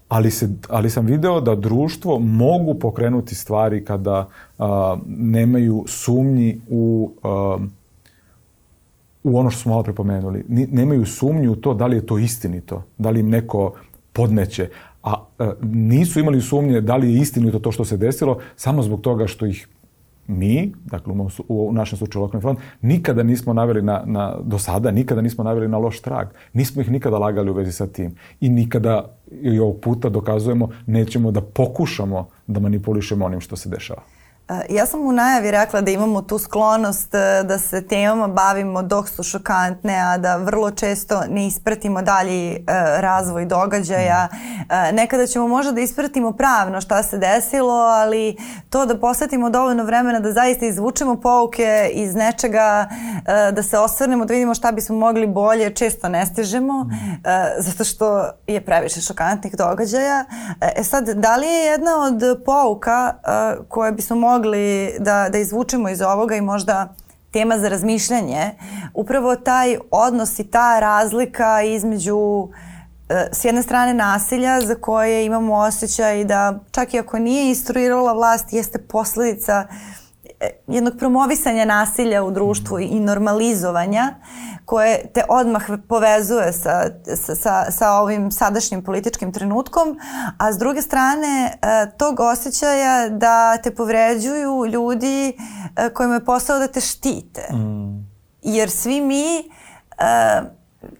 [0.09, 7.13] ali, se, ali sam video da društvo mogu pokrenuti stvari kada a, nemaju sumnji u,
[7.23, 7.59] a,
[9.23, 10.45] u ono što smo malo prepomenuli.
[10.49, 13.75] Nemaju sumnju u to da li je to istinito, da li im neko
[14.13, 14.69] podneće.
[15.03, 19.01] A, a nisu imali sumnje da li je istinito to što se desilo samo zbog
[19.01, 19.69] toga što ih
[20.29, 21.15] mi, dakle
[21.49, 25.69] u, našem slučaju lokalni front, nikada nismo naveli na, na, do sada, nikada nismo naveli
[25.69, 26.29] na loš trag.
[26.53, 28.15] Nismo ih nikada lagali u vezi sa tim.
[28.41, 34.18] I nikada, i ovog puta dokazujemo, nećemo da pokušamo da manipulišemo onim što se dešava.
[34.49, 38.83] E, ja sam u najavi rekla da imamo tu sklonost e, da se temama bavimo
[38.83, 42.59] dok su šokantne, a da vrlo često ne ispratimo dalji e,
[43.01, 44.29] razvoj događaja.
[44.93, 48.37] Nekada ćemo možda da ispratimo pravno šta se desilo, ali
[48.71, 52.89] to da posvetimo dovoljno vremena da zaista izvučemo pouke iz nečega,
[53.53, 56.87] da se osvrnemo, da vidimo šta bismo mogli bolje, često ne stižemo,
[57.59, 60.25] zato što je previše šokantnih događaja.
[60.77, 63.15] E sad, da li je jedna od pouka
[63.69, 66.95] koje bismo mogli mogli da, da izvučemo iz ovoga i možda
[67.31, 68.51] tema za razmišljanje,
[68.95, 72.49] upravo taj odnos i ta razlika između
[73.09, 78.13] e, s jedne strane nasilja za koje imamo osjećaj da čak i ako nije instruirala
[78.13, 79.98] vlast jeste posledica e,
[80.67, 84.15] jednog promovisanja nasilja u društvu i normalizovanja
[84.65, 89.99] koje te odmah povezuje sa, sa, sa ovim sadašnjim političkim trenutkom,
[90.39, 95.33] a s druge strane e, tog osjećaja da te povređuju ljudi
[95.77, 97.49] e, kojima je posao da te štite.
[97.53, 98.09] Mm.
[98.43, 99.43] Jer svi mi e,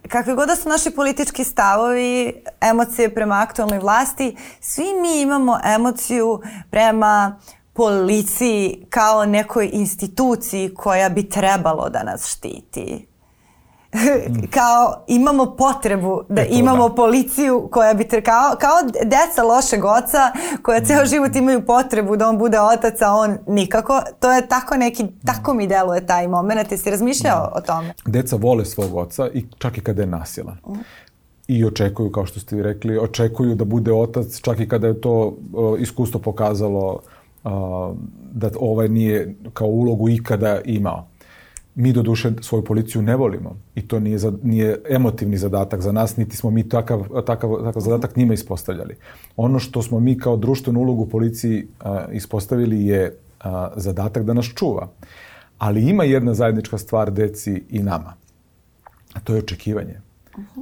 [0.09, 6.41] kakve god da su naši politički stavovi, emocije prema aktualnoj vlasti, svi mi imamo emociju
[6.71, 7.39] prema
[7.79, 13.07] policiji kao nekoj instituciji koja bi trebalo da nas štiti.
[14.57, 16.95] kao imamo potrebu da Eto, imamo da.
[16.95, 22.29] policiju koja bi tre, kao, kao deca lošeg oca koja ceo život imaju potrebu da
[22.29, 24.03] on bude otac, a on nikako.
[24.21, 26.73] To je tako neki, tako mi deluje taj moment.
[26.73, 27.95] Jesi razmišljao o tome?
[28.07, 30.57] Deca vole svog oca i čak i kada je nasilan.
[31.49, 35.01] I očekuju, kao što ste vi rekli, očekuju da bude otac čak i kada je
[35.01, 37.01] to uh, iskustvo pokazalo uh,
[38.33, 41.09] da ovaj nije kao ulogu ikada imao.
[41.75, 45.93] Mi do duše svoju policiju ne volimo i to nije, za, nije emotivni zadatak za
[45.93, 48.97] nas, niti smo mi takav, takav, takav zadatak njima ispostavljali.
[49.37, 54.47] Ono što smo mi kao društvenu ulogu policiji a, ispostavili je a, zadatak da nas
[54.47, 54.89] čuva.
[55.59, 58.15] Ali ima jedna zajednička stvar deci i nama,
[59.15, 60.01] a to je očekivanje.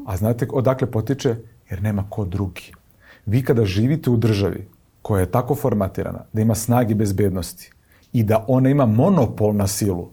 [0.07, 1.37] A znate odakle potiče?
[1.71, 2.73] Jer nema ko drugi.
[3.27, 4.69] Vi kada živite u državi
[5.07, 7.71] koja je tako formatirana da ima snagi bezbednosti
[8.13, 10.09] i da ona ima monopol na silu,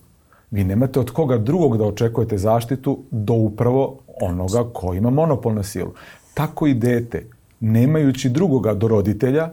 [0.51, 5.63] vi nemate od koga drugog da očekujete zaštitu do upravo onoga ko ima monopol na
[5.63, 5.93] silu.
[6.34, 7.25] Tako i dete,
[7.60, 9.49] nemajući drugoga do roditelja,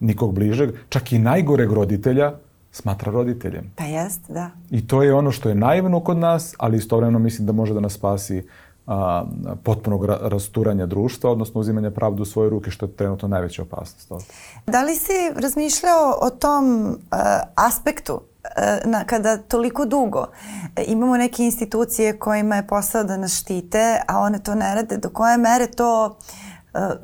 [0.00, 2.32] nikog bližeg, čak i najgoreg roditelja,
[2.72, 3.72] smatra roditeljem.
[3.76, 4.50] Pa jest, da.
[4.70, 7.80] I to je ono što je naivno kod nas, ali istovremeno mislim da može da
[7.80, 8.46] nas spasi
[8.90, 9.24] a,
[9.62, 14.12] potpunog ra rasturanja društva, odnosno uzimanja pravdu u svoje ruke, što je trenutno najveća opasnost.
[14.66, 17.18] Da li si razmišljao o tom uh,
[17.54, 18.20] aspektu uh,
[18.90, 20.26] na, kada toliko dugo
[20.76, 24.96] e, imamo neke institucije kojima je posao da nas štite, a one to ne rade,
[24.96, 26.49] do koje mere to uh,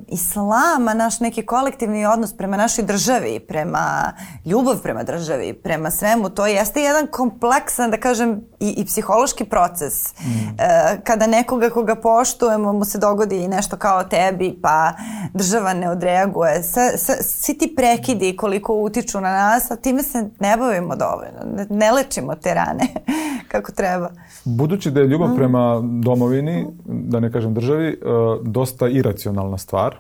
[0.08, 4.12] islama, naš neki kolektivni odnos prema našoj državi, prema
[4.44, 10.14] ljubav prema državi, prema svemu, to jeste jedan kompleksan, da kažem, i, i psihološki proces.
[10.20, 10.54] Mm.
[10.58, 14.92] E, kada nekoga koga poštujemo mu se dogodi nešto kao tebi, pa
[15.34, 16.62] država ne odreaguje.
[16.62, 21.56] Sa, sa, svi ti prekidi koliko utiču na nas, a time se ne bavimo dovoljno.
[21.56, 22.88] Ne, ne lečimo te rane
[23.52, 24.10] kako treba.
[24.46, 25.36] Budući da je ljubav mm.
[25.36, 27.96] prema domovini, da ne kažem državi, e,
[28.42, 29.96] dosta iracionalna stvar,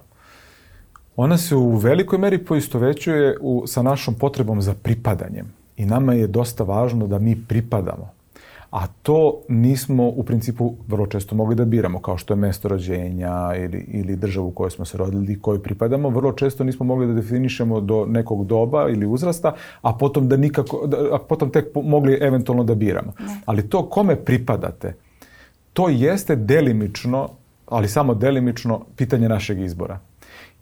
[1.16, 5.46] ona se u velikoj meri poistovećuje u, sa našom potrebom za pripadanjem.
[5.76, 8.15] I nama je dosta važno da mi pripadamo.
[8.76, 13.54] A to nismo u principu vrlo često mogli da biramo, kao što je mesto rođenja
[13.56, 16.08] ili, ili državu u kojoj smo se rodili i kojoj pripadamo.
[16.08, 20.86] Vrlo često nismo mogli da definišemo do nekog doba ili uzrasta, a potom, da nikako,
[20.86, 23.12] da, a potom tek mogli eventualno da biramo.
[23.18, 23.40] Ne.
[23.46, 24.94] Ali to kome pripadate,
[25.72, 27.28] to jeste delimično,
[27.68, 29.98] ali samo delimično, pitanje našeg izbora.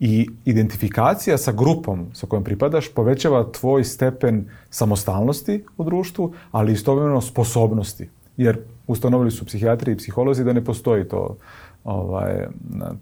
[0.00, 7.20] I identifikacija sa grupom sa kojom pripadaš povećava tvoj stepen samostalnosti u društvu, ali istovremeno
[7.20, 8.08] sposobnosti.
[8.36, 11.36] Jer ustanovili su psihijatri i psiholozi da ne postoji to
[11.84, 12.46] ovaj,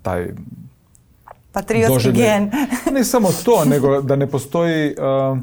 [0.03, 0.29] taj
[1.53, 2.51] patriotski gen.
[2.93, 5.39] ne samo to, nego da ne postoji uh,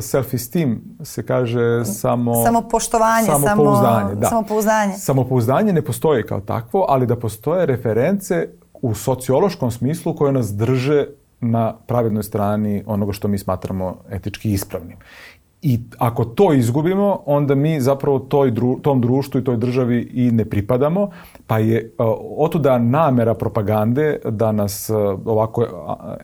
[0.00, 2.44] self-esteem se kaže samo...
[2.44, 4.08] Samopoštovanje, samopouzdanje.
[4.08, 4.28] Samo, da.
[4.28, 4.94] samopouzdanje.
[4.98, 8.48] Samopouzdanje ne postoji kao takvo, ali da postoje reference
[8.82, 11.06] u sociološkom smislu koje nas drže
[11.40, 14.96] na pravednoj strani onoga što mi smatramo etički ispravnim.
[15.62, 20.30] I ako to izgubimo, onda mi zapravo toj dru, tom društvu i toj državi i
[20.30, 21.10] ne pripadamo,
[21.46, 22.06] pa je uh,
[22.38, 25.68] otuda namera propagande da nas uh, ovako uh,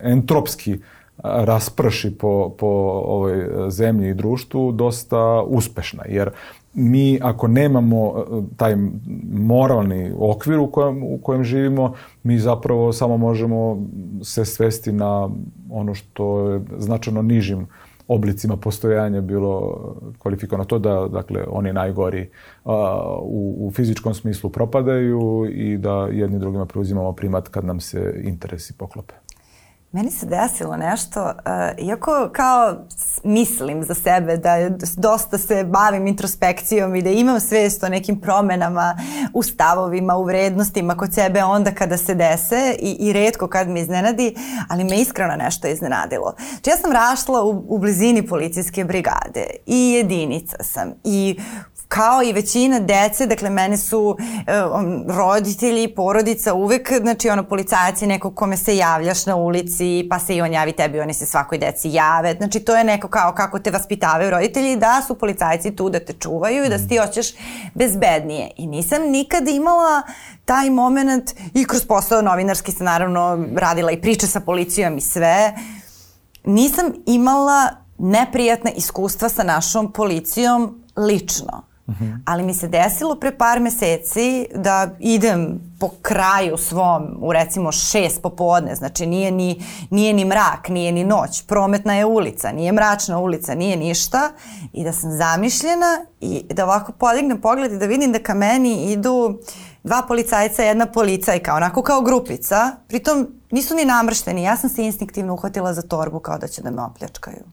[0.01, 0.77] entropski
[1.23, 2.67] rasprši po, po
[3.05, 6.03] ovoj zemlji i društvu dosta uspešna.
[6.09, 6.31] Jer
[6.79, 8.25] mi ako nemamo
[8.57, 8.75] taj
[9.31, 13.87] moralni okvir u kojem, u kojem živimo, mi zapravo samo možemo
[14.23, 15.29] se svesti na
[15.69, 17.67] ono što je značajno nižim
[18.07, 19.77] oblicima postojanja bilo
[20.19, 22.29] kvalifikovano to da dakle oni najgori
[22.65, 22.73] uh,
[23.21, 28.73] u, u fizičkom smislu propadaju i da jedni drugima preuzimamo primat kad nam se interesi
[28.73, 29.13] poklope.
[29.97, 32.75] Meni se desilo nešto, uh, iako kao
[33.23, 38.97] mislim za sebe da dosta se bavim introspekcijom i da imam svest o nekim promenama
[39.33, 43.81] u stavovima, u vrednostima kod sebe onda kada se dese i, i redko kad me
[43.81, 44.35] iznenadi,
[44.69, 46.35] ali me iskreno nešto iznenadilo.
[46.61, 51.39] Či ja sam rašla u, u blizini policijske brigade i jedinica sam i
[51.87, 58.07] kao i većina dece, dakle mene su um, roditelji, porodica uvek, znači ono policajac je
[58.07, 61.57] neko kome se javljaš na ulici, pa se i on javi tebi, oni se svakoj
[61.57, 65.89] deci jave, znači to je neko kao kako te vaspitavaju roditelji, da su policajci tu
[65.89, 67.27] da te čuvaju i da se ti hoćeš
[67.73, 68.51] bezbednije.
[68.57, 70.01] I nisam nikad imala
[70.45, 75.53] taj moment i kroz posao novinarski sam naravno radila i priče sa policijom i sve,
[76.43, 82.19] nisam imala neprijatna iskustva sa našom policijom lično -huh.
[82.25, 88.21] Ali mi se desilo pre par meseci da idem po kraju svom u recimo šest
[88.21, 93.19] popodne, znači nije ni, nije ni mrak, nije ni noć, prometna je ulica, nije mračna
[93.19, 94.31] ulica, nije ništa
[94.73, 98.91] i da sam zamišljena i da ovako podignem pogled i da vidim da ka meni
[98.91, 99.39] idu
[99.83, 105.33] dva policajca, jedna policajka, onako kao grupica, pritom nisu ni namršteni, ja sam se instinktivno
[105.33, 107.43] uhvatila za torbu kao da će da me opljačkaju.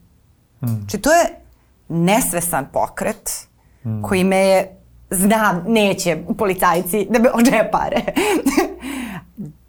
[0.63, 0.67] Mm.
[0.67, 1.41] Znači to je
[1.89, 3.49] nesvesan pokret
[3.85, 4.03] mm.
[4.03, 4.77] koji me je
[5.11, 8.03] znam, neće policajci da me ođepare.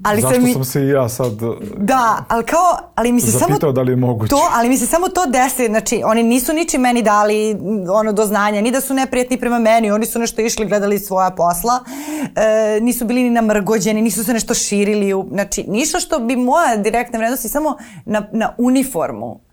[0.04, 1.34] ali Zašto mi, sam se i ja sad
[1.78, 4.30] Da, ali kao, ali mi se zapitao samo da li je moguće.
[4.30, 7.58] To, ali mi se samo to desi, znači oni nisu niči meni dali
[7.90, 11.30] ono do znanja, ni da su neprijatni prema meni, oni su nešto išli, gledali svoja
[11.30, 11.84] posla,
[12.36, 16.78] e, nisu bili ni namrgođeni, nisu se nešto širili, u, znači ništa što bi moja
[16.78, 19.45] direktna vrednost i samo na, na uniformu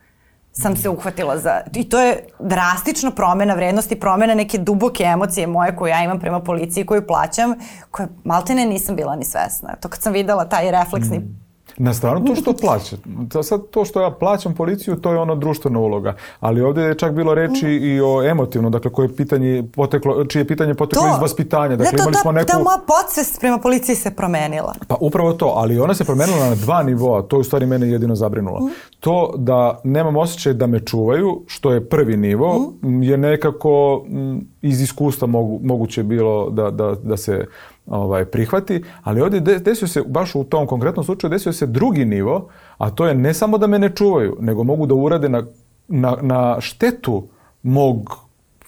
[0.53, 1.61] sam se uhvatila za...
[1.75, 6.41] I to je drastično promena vrednosti, promena neke duboke emocije moje koje ja imam prema
[6.41, 7.55] policiji koju plaćam,
[7.91, 9.77] koje maltene nisam bila ni svesna.
[9.81, 11.43] To kad sam videla taj refleksni mm
[11.77, 12.97] Na stranu to što plaća.
[13.43, 16.15] Sad to što ja plaćam policiju, to je ono društvena uloga.
[16.41, 17.85] Ali ovdje je čak bilo reči mm.
[17.85, 21.77] i o emotivno, dakle koje pitanje poteklo, čije pitanje poteklo to, iz vaspitanja.
[21.77, 22.47] Dakle, to, imali smo neku...
[22.47, 24.75] ta moja podsvest prema policiji se promenila.
[24.89, 27.89] Pa upravo to, ali ona se promenila na dva nivoa, to je u stvari mene
[27.89, 28.61] jedino zabrinulo.
[28.61, 28.71] Mm.
[29.01, 33.03] To da nemam osjećaj da me čuvaju, što je prvi nivo, mm.
[33.03, 37.47] je nekako m, iz iskustva mogu, moguće bilo da, da, da se
[37.87, 42.49] ovaj, prihvati, ali ovdje desio se, baš u tom konkretnom slučaju, desio se drugi nivo,
[42.79, 45.43] a to je ne samo da me ne čuvaju, nego mogu da urade na,
[45.89, 47.27] na, na štetu
[47.63, 48.17] mog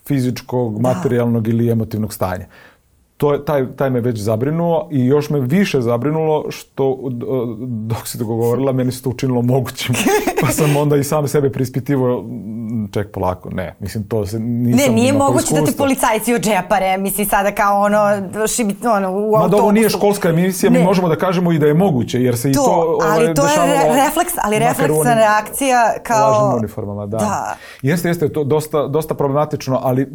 [0.07, 0.81] fizičkog, da.
[0.81, 2.47] materijalnog ili emotivnog stanja
[3.17, 6.99] to je, taj, taj me već zabrinuo i još me više zabrinulo što
[7.67, 9.95] dok si to govorila meni se to učinilo mogućim
[10.43, 12.25] pa sam onda i sam sebe prispitivo
[12.93, 17.25] ček polako, ne, mislim to se nisam Ne, nije moguće da te policajci odžepare, misli
[17.25, 17.99] sada kao ono,
[18.47, 20.79] šibi, ono u Ma da ovo nije školska emisija, ne.
[20.79, 23.35] mi možemo da kažemo i da je moguće, jer se to, i to ali ovaj,
[23.35, 26.31] to je refleks, ali refleksna reakcija kao...
[26.31, 27.19] Lažnim uniformama, da.
[27.19, 27.57] da.
[27.83, 30.07] Jeste, jeste, to dosta, dosta problematično, ali e,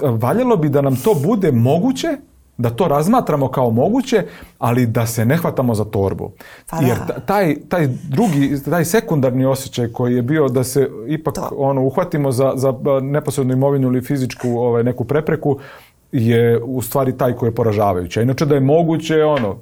[0.00, 2.08] valjalo bi da nam to bude moguće,
[2.56, 4.22] da to razmatramo kao moguće,
[4.58, 6.32] ali da se ne hvatamo za torbu.
[6.70, 6.86] Pa da.
[6.86, 11.50] Jer taj, taj drugi, taj sekundarni osjećaj koji je bio da se ipak to.
[11.56, 15.58] ono uhvatimo za, za neposrednu imovinu ili fizičku ovaj, neku prepreku,
[16.16, 18.20] je u stvari taj koji je poražavajući.
[18.20, 19.56] A inače da je moguće, ono,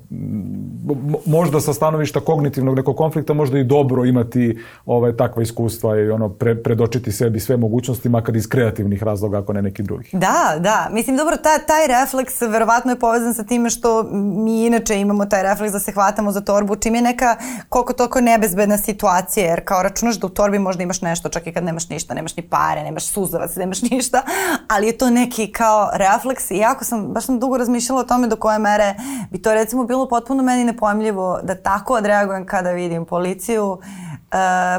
[1.26, 6.28] možda sa stanovišta kognitivnog nekog konflikta možda i dobro imati ovaj, takva iskustva i ono,
[6.28, 10.10] pre, predočiti sebi sve mogućnosti, makar iz kreativnih razloga, ako ne neki drugih.
[10.12, 10.88] Da, da.
[10.90, 15.42] Mislim, dobro, taj, taj refleks verovatno je povezan sa time što mi inače imamo taj
[15.42, 17.36] refleks da se hvatamo za torbu, čim je neka
[17.68, 21.52] koliko toliko nebezbedna situacija, jer kao računaš da u torbi možda imaš nešto, čak i
[21.52, 24.22] kad nemaš ništa, nemaš ni pare, nemaš suzavac, nemaš ništa,
[24.68, 28.04] ali je to neki kao refleks refleks i jako sam, baš sam dugo razmišljala o
[28.04, 28.94] tome do koje mere
[29.30, 33.78] bi to recimo bilo potpuno meni nepojmljivo da tako odreagujem kada vidim policiju uh,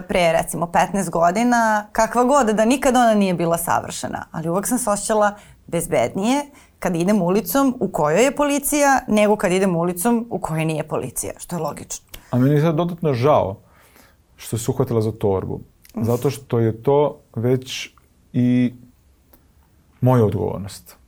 [0.07, 4.77] pre recimo 15 godina, kakva god, da nikad ona nije bila savršena, ali uvek sam
[4.77, 5.35] se osjećala
[5.67, 6.45] bezbednije
[6.79, 11.33] kad idem ulicom u kojoj je policija, nego kad idem ulicom u kojoj nije policija,
[11.37, 12.05] što je logično.
[12.31, 13.55] A meni je sad dodatno žao
[14.35, 15.59] što se uhvatila za torbu.
[15.95, 17.89] Zato što je to već
[18.33, 18.73] i
[20.01, 21.02] moja odgovornost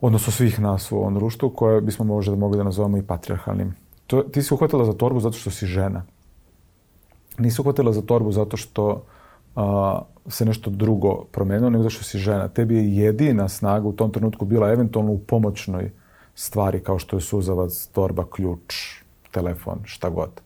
[0.00, 3.74] odnosno svih nas u ovom društvu, koje bismo možda mogli da nazovemo i patriarhalnim.
[4.06, 6.02] To, ti si uhvatila za torbu zato što si žena.
[7.38, 9.02] Nisi uhvatila za torbu zato što
[9.56, 12.48] a, se nešto drugo promenilo, nego zato što si žena.
[12.48, 15.90] Tebi je jedina snaga u tom trenutku bila eventualno u pomoćnoj
[16.34, 18.74] stvari kao što je suzavac, torba, ključ,
[19.30, 20.40] telefon, šta god.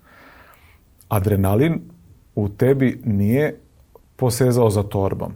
[1.09, 1.81] Adrenalin
[2.35, 3.61] u tebi nije
[4.17, 5.33] posezao za torbom,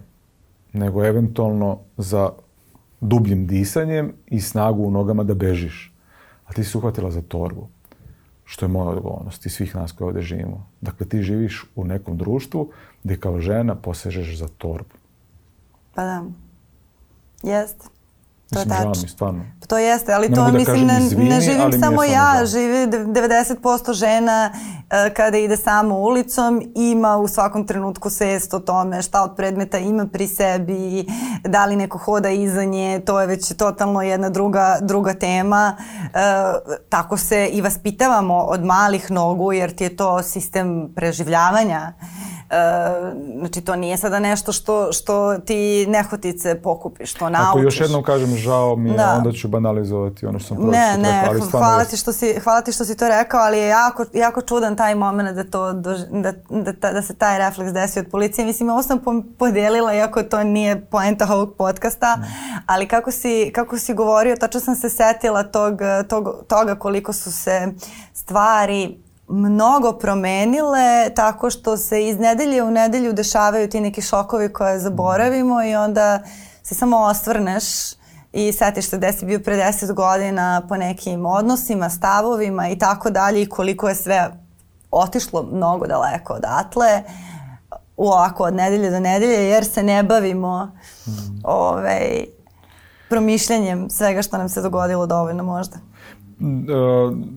[0.73, 2.29] nego eventualno za
[3.01, 5.93] dubljim disanjem i snagu u nogama da bežiš.
[6.45, 7.67] A ti si uhvatila za torbu,
[8.45, 10.67] što je moja odgovornost i svih nas koji ovde živimo.
[10.81, 12.71] Dakle, ti živiš u nekom društvu
[13.03, 14.95] gde kao žena posežeš za torbu.
[15.95, 16.23] Pa da.
[17.43, 17.98] Jeste.
[18.53, 19.01] To mislim, tačno.
[19.03, 19.45] mi, stvarno.
[19.67, 22.45] To jeste, ali ne to da mislim ne, izvini, ne živim samo ja, žao.
[22.45, 29.01] živi 90% žena uh, kada ide samo ulicom, ima u svakom trenutku svest o tome
[29.01, 31.05] šta od predmeta ima pri sebi,
[31.43, 35.75] da li neko hoda iza nje, to je već totalno jedna druga, druga tema.
[35.77, 36.09] Uh,
[36.89, 41.93] tako se i vaspitavamo od malih nogu jer ti je to sistem preživljavanja.
[43.39, 47.49] Znači to nije sada nešto što, što ti nehotice pokupiš, to naučiš.
[47.49, 49.15] Ako još jednom kažem žao mi je, da.
[49.17, 50.71] onda ću banalizovati ono što sam prošlo.
[50.71, 53.67] Ne, ne, rekao, hvala, ti što si, hvala ti što si to rekao, ali je
[53.67, 55.95] jako, jako čudan taj moment da, to, da,
[56.71, 58.45] da, da se taj refleks desi od policije.
[58.45, 58.99] Mislim, ovo sam
[59.37, 62.23] podelila, iako to nije poenta ovog podcasta, mm.
[62.65, 67.31] ali kako si, kako si govorio, tačno sam se setila tog, tog, toga koliko su
[67.31, 67.67] se
[68.13, 74.79] stvari mnogo promenile tako što se iz nedelje u nedelju dešavaju ti neki šokovi koje
[74.79, 76.19] zaboravimo i onda
[76.63, 77.63] se samo ostvrneš
[78.33, 83.09] i setiš se gde si bio pre 10 godina po nekim odnosima, stavovima i tako
[83.09, 84.31] dalje i koliko je sve
[84.91, 87.03] otišlo mnogo daleko odatle
[87.97, 91.11] u ovako od nedelje do nedelje jer se ne bavimo mm.
[91.43, 92.25] ovaj,
[93.09, 95.77] promišljanjem svega što nam se dogodilo dovoljno možda.
[96.39, 96.45] E,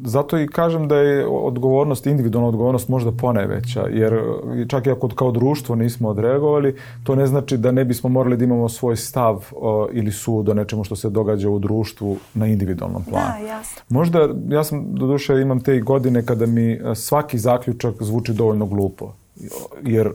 [0.05, 4.21] zato i kažem da je odgovornost, individualna odgovornost možda ponajveća, jer
[4.69, 8.45] čak i ako kao društvo nismo odreagovali, to ne znači da ne bismo morali da
[8.45, 9.51] imamo svoj stav
[9.93, 13.27] ili sud o nečemu što se događa u društvu na individualnom planu.
[13.41, 13.83] Da, jasno.
[13.89, 19.13] Možda, ja sam do duše imam te godine kada mi svaki zaključak zvuči dovoljno glupo,
[19.83, 20.11] jer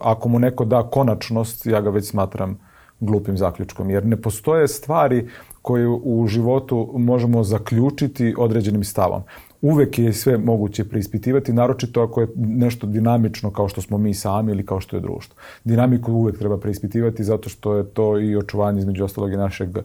[0.00, 2.58] ako mu neko da konačnost, ja ga već smatram
[3.00, 5.28] glupim zaključkom, jer ne postoje stvari
[5.62, 9.22] koju u životu možemo zaključiti određenim stavom.
[9.60, 14.52] Uvek je sve moguće preispitivati, naročito ako je nešto dinamično kao što smo mi sami
[14.52, 15.36] ili kao što je društvo.
[15.64, 19.78] Dinamiku uvek treba preispitivati zato što je to i očuvanje između ostalog i našeg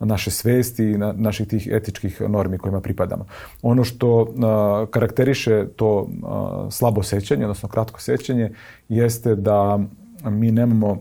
[0.00, 3.26] naše svesti i na, naših tih etičkih normi kojima pripadamo.
[3.62, 8.50] Ono što a, karakteriše to a, slabo sećanje, odnosno kratko sećanje,
[8.88, 9.78] jeste da
[10.24, 10.98] mi nemamo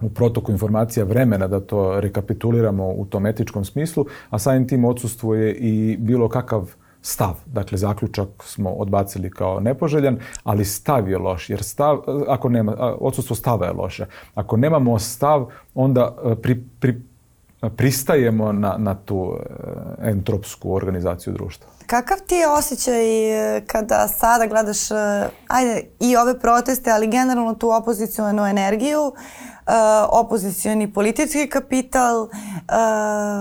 [0.00, 5.54] u protoku informacija vremena da to rekapituliramo u tom etičkom smislu, a samim tim odsustvuje
[5.54, 7.34] i bilo kakav stav.
[7.46, 13.36] Dakle, zaključak smo odbacili kao nepoželjan, ali stav je loš, jer stav, ako nema, odsustvo
[13.36, 14.06] stava je loše.
[14.34, 17.00] Ako nemamo stav, onda e, pri, pri,
[17.76, 21.66] pristajemo na, na tu e, entropsku organizaciju društva.
[21.86, 24.78] Kakav ti je osjećaj e, kada sada gledaš
[25.48, 29.12] ajde, i ove proteste, ali generalno tu opozicijonu energiju,
[30.10, 32.30] opozicioni politički kapital, uh,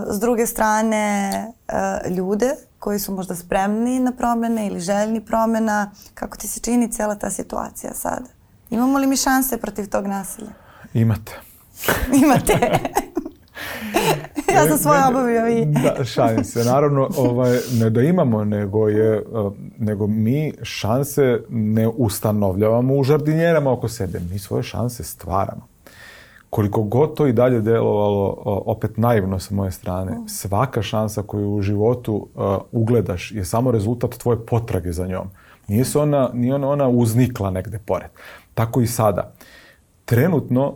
[0.10, 1.32] s druge strane
[1.68, 2.50] uh, ljude
[2.80, 5.92] koji su možda spremni na promene ili željni promena.
[6.14, 8.26] Kako ti se čini cijela ta situacija sada?
[8.70, 10.50] Imamo li mi šanse protiv tog nasilja?
[10.94, 11.32] Imate.
[12.24, 12.80] Imate.
[14.54, 15.66] ja sam svoje obavio i...
[15.66, 16.64] da, šalim se.
[16.64, 19.24] Naravno, ovaj, ne da imamo, nego, je,
[19.78, 24.20] nego mi šanse ne ustanovljavamo u žardinjerama oko sebe.
[24.32, 25.77] Mi svoje šanse stvaramo
[26.50, 30.28] koliko god to i dalje delovalo opet naivno sa moje strane, mm.
[30.28, 35.28] svaka šansa koju u životu uh, ugledaš je samo rezultat tvoje potrage za njom.
[35.68, 38.10] Nije se ona, nije ona, ona uznikla negde pored.
[38.54, 39.34] Tako i sada.
[40.06, 40.74] Trenutno,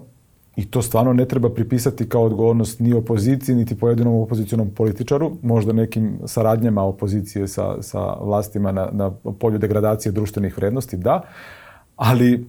[0.55, 5.73] i to stvarno ne treba pripisati kao odgovornost ni opoziciji, niti pojedinom opozicionom političaru, možda
[5.73, 11.21] nekim saradnjama opozicije sa, sa vlastima na, na polju degradacije društvenih vrednosti, da,
[11.95, 12.47] ali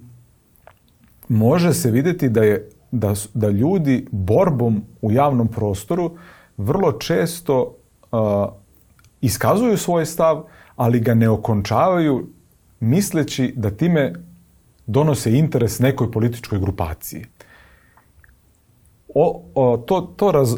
[1.29, 6.17] može se videti da je da, da ljudi borbom u javnom prostoru
[6.57, 7.77] vrlo često
[8.13, 8.19] uh,
[9.21, 10.45] iskazuju svoj stav,
[10.77, 12.29] ali ga ne okončavaju
[12.81, 14.13] misleći da time
[14.87, 17.25] donose interes nekoj političkoj grupaciji.
[19.15, 20.55] O, o, to, to raz,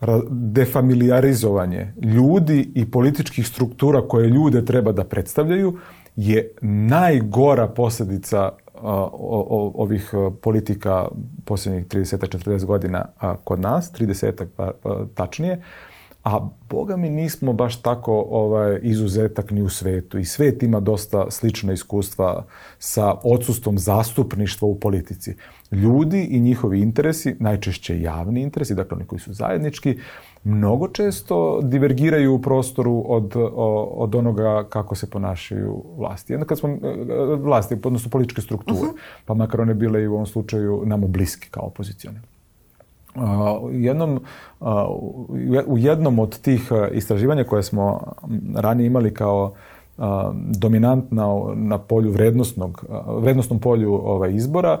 [0.00, 5.78] ra, defamiliarizovanje ljudi i političkih struktura koje ljude treba da predstavljaju
[6.16, 8.50] je najgora posljedica
[8.82, 10.10] o, ovih
[10.42, 11.08] politika
[11.44, 13.04] posljednjih 30-40 godina
[13.44, 15.62] kod nas, 30 pa, pa, tačnije,
[16.26, 20.18] a boga mi nismo baš tako ovaj, izuzetak ni u svetu.
[20.18, 22.44] I svet ima dosta slična iskustva
[22.78, 25.36] sa odsustvom zastupništva u politici.
[25.72, 29.98] Ljudi i njihovi interesi, najčešće javni interesi, dakle oni koji su zajednički,
[30.44, 33.32] mnogo često divergiraju u prostoru od,
[33.90, 36.32] od onoga kako se ponašaju vlasti.
[36.32, 36.76] Jedno kad smo, e,
[37.36, 38.94] vlasti, odnosno političke strukture, uh mhm.
[38.94, 39.24] -huh.
[39.24, 42.20] pa makar one bile i u ovom slučaju namo bliski kao opozicione.
[43.62, 44.20] U jednom,
[45.66, 48.12] u jednom od tih istraživanja koje smo
[48.54, 49.54] ranije imali kao
[50.58, 54.80] dominantna na polju vrednostnog, vrednostnom polju ovaj, izbora,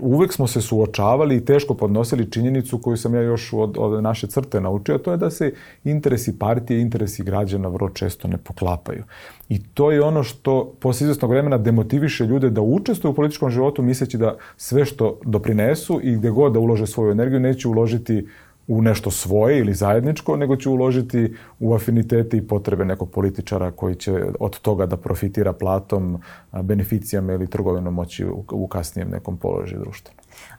[0.00, 4.26] uvek smo se suočavali i teško podnosili činjenicu koju sam ja još od, od naše
[4.26, 5.52] crte naučio, to je da se
[5.84, 9.04] interesi partije interesi građana vrlo često ne poklapaju.
[9.48, 13.82] I to je ono što posle izvestnog vremena demotiviše ljude da učestvuju u političkom životu
[13.82, 18.26] misleći da sve što doprinesu i gde god da ulože svoju energiju neće uložiti
[18.68, 23.94] u nešto svoje ili zajedničko, nego će uložiti u afinitete i potrebe nekog političara koji
[23.94, 26.22] će od toga da profitira platom,
[26.62, 30.14] beneficijama ili trgovinom moći u, kasnijem nekom položaju društva.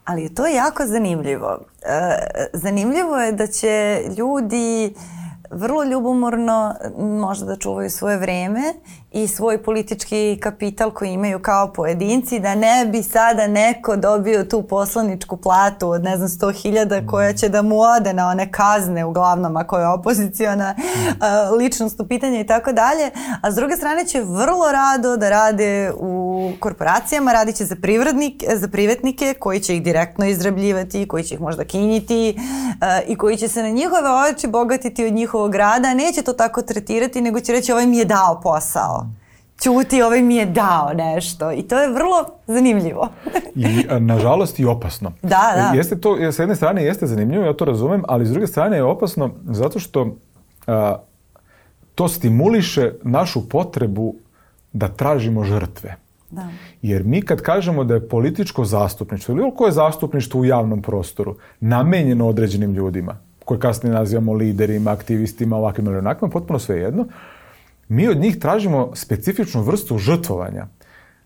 [0.06, 1.60] Ali je to jako zanimljivo.
[1.82, 2.18] E,
[2.54, 4.94] zanimljivo je da će ljudi
[5.52, 8.62] vrlo ljubomorno možda da čuvaju svoje vreme
[9.12, 14.64] i svoj politički kapital koji imaju kao pojedinci, da ne bi sada neko dobio tu
[14.64, 19.58] poslaničku platu od ne znam 100.000 koja će da mu ode na one kazne uglavnom
[19.58, 20.76] ako je opoziciona
[21.60, 25.92] ličnost u pitanje i tako dalje, a s druge strane će vrlo rado da rade
[26.00, 31.36] u korporacijama, radit će za, privrednik, za privetnike koji će ih direktno izrabljivati, koji će
[31.36, 32.40] ih možda kinjiti
[33.08, 37.22] i koji će se na njihove oči bogatiti od njihovog rada, neće to tako tretirati,
[37.22, 39.07] nego će reći ovaj mi je dao posao
[39.62, 43.10] ćuti, ovaj mi je dao nešto i to je vrlo zanimljivo.
[43.56, 45.12] I nažalost i opasno.
[45.22, 45.72] Da, da.
[45.76, 48.84] Jeste to, s jedne strane jeste zanimljivo, ja to razumem, ali s druge strane je
[48.84, 50.16] opasno zato što
[50.68, 50.98] a,
[51.96, 54.16] to stimuliše našu potrebu
[54.74, 55.96] da tražimo žrtve.
[56.30, 56.48] Da.
[56.82, 62.28] Jer mi kad kažemo da je političko zastupništvo ili koje zastupništvo u javnom prostoru namenjeno
[62.28, 67.06] određenim ljudima, koje kasnije nazivamo liderima, aktivistima, ovakvim ili onakvim, potpuno sve jedno,
[67.88, 70.68] mi od njih tražimo specifičnu vrstu žrtvovanja.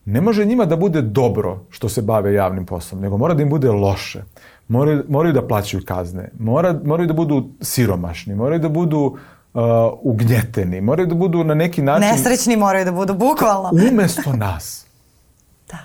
[0.06, 3.50] Ne može njima da bude dobro što se bave javnim poslom, nego mora da im
[3.50, 4.24] bude loše.
[4.68, 9.18] Moraju, moraju da plaćaju kazne, mora, moraju da budu siromašni, moraju da budu
[9.54, 9.62] uh,
[10.02, 12.10] ugnjeteni, moraju da budu na neki način...
[12.10, 13.72] Nesrećni moraju da budu, bukvalno.
[13.92, 14.86] Umesto nas.
[15.72, 15.78] da.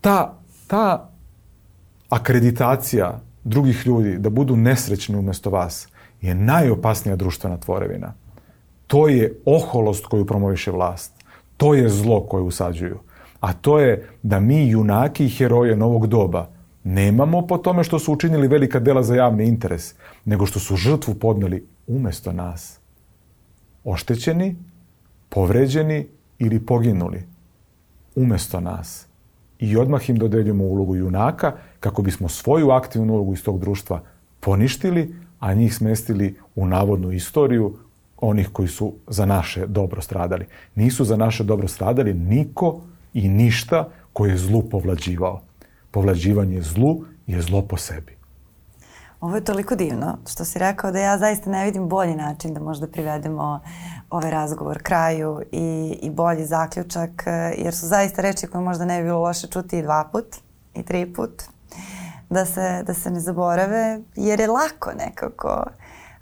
[0.00, 1.10] Ta, ta
[2.08, 5.88] akreditacija drugih ljudi da budu nesrećni umesto vas
[6.20, 8.14] je najopasnija društvena tvorevina.
[8.94, 11.12] To je oholost koju promoviše vlast.
[11.56, 12.98] To je zlo koje usađuju.
[13.40, 16.48] A to je da mi junaki i heroje novog doba
[16.84, 21.14] nemamo po tome što su učinili velika dela za javni interes, nego što su žrtvu
[21.14, 22.78] podneli umesto nas.
[23.84, 24.56] Oštećeni,
[25.28, 26.06] povređeni
[26.38, 27.22] ili poginuli.
[28.16, 29.06] Umesto nas.
[29.58, 34.02] I odmah im dodeljujemo ulogu junaka kako bismo svoju aktivnu ulogu iz tog društva
[34.40, 37.83] poništili, a njih smestili u navodnu istoriju
[38.28, 40.46] onih koji su za naše dobro stradali.
[40.74, 42.80] Nisu za naše dobro stradali niko
[43.14, 45.40] i ništa koje je zlu povlađivao.
[45.90, 48.16] Povlađivanje zlu je zlo po sebi.
[49.20, 52.60] Ovo je toliko divno što si rekao da ja zaista ne vidim bolji način da
[52.60, 53.60] možda privedemo
[54.10, 57.24] ovaj razgovor kraju i, i bolji zaključak,
[57.58, 60.36] jer su zaista reči koje možda ne bi bilo loše čuti i dva put
[60.74, 61.42] i tri put,
[62.30, 65.64] da se, da se ne zaborave, jer je lako nekako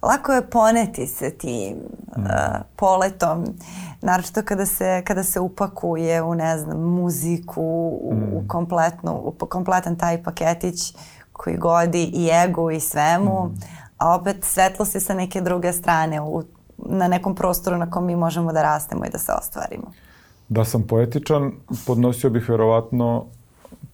[0.03, 1.76] lako je poneti se tim
[2.16, 2.20] mm.
[2.20, 2.28] uh,
[2.76, 3.44] poletom,
[4.00, 8.36] naročito kada se, kada se upakuje u, ne znam, muziku, u, mm.
[8.36, 10.94] u, kompletnu, u kompletan taj paketić
[11.32, 13.61] koji godi i ego i svemu, mm.
[13.98, 16.42] a opet svetlost je sa neke druge strane u,
[16.78, 19.92] na nekom prostoru na kom mi možemo da rastemo i da se ostvarimo.
[20.48, 21.53] Da sam poetičan,
[21.86, 23.26] podnosio bih verovatno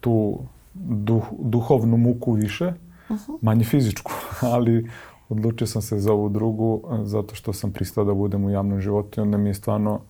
[0.01, 0.39] tu
[0.75, 3.33] duh, duhovnu muku više, uh mhm.
[3.33, 3.39] -huh.
[3.43, 4.13] manje fizičku,
[4.55, 4.91] ali
[5.29, 9.21] odlučio sam se za ovu drugu zato što sam pristao da budem u javnom životu
[9.21, 10.01] i onda mi je stvarno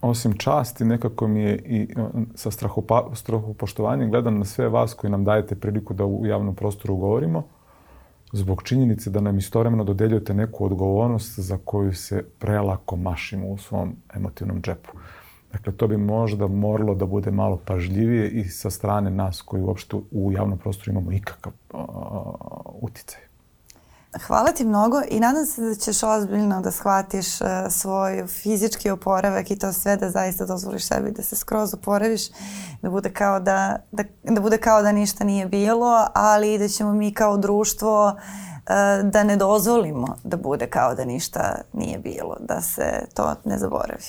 [0.00, 1.94] osim časti nekako mi je i
[2.34, 6.96] sa strahopa, strahopoštovanjem gledam na sve vas koji nam dajete priliku da u javnom prostoru
[6.96, 7.42] govorimo
[8.32, 13.96] zbog činjenice da nam istovremeno dodeljujete neku odgovornost za koju se prelako mašimo u svom
[14.14, 14.90] emotivnom džepu.
[15.52, 19.96] Dakle, to bi možda moralo da bude malo pažljivije i sa strane nas koji uopšte
[20.10, 21.80] u javnom prostoru imamo ikakav uh,
[22.80, 23.25] uticaj.
[24.26, 29.50] Hvala ti mnogo i nadam se da ćeš ozbiljno da shvatiš uh, svoj fizički oporavak
[29.50, 32.22] i to sve da zaista dozvoliš sebi da se skroz oporaviš,
[32.82, 36.92] da bude kao da, da, da bude kao da ništa nije bilo, ali da ćemo
[36.92, 42.60] mi kao društvo uh, da ne dozvolimo da bude kao da ništa nije bilo, da
[42.60, 44.02] se to ne zaboravi.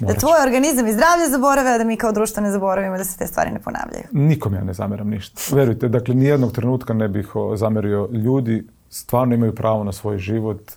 [0.00, 3.18] Da tvoj organizam i zdravlje zaborave, a da mi kao društvo ne zaboravimo da se
[3.18, 4.04] te stvari ne ponavljaju.
[4.12, 5.56] Nikom ja ne zameram ništa.
[5.56, 10.72] Verujte, dakle, nijednog trenutka ne bih zamerio ljudi, stvarno imaju pravo na svoj život,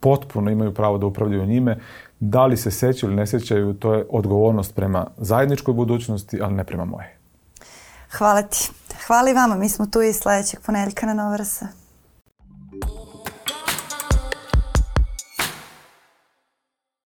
[0.00, 1.78] potpuno imaju pravo da upravljaju njime.
[2.20, 6.64] Da li se sećaju ili ne sećaju, to je odgovornost prema zajedničkoj budućnosti, ali ne
[6.64, 7.16] prema moje.
[8.18, 8.70] Hvala ti.
[9.06, 9.54] Hvala i vama.
[9.54, 11.62] Mi smo tu i sledećeg ponedeljka na Nova RS.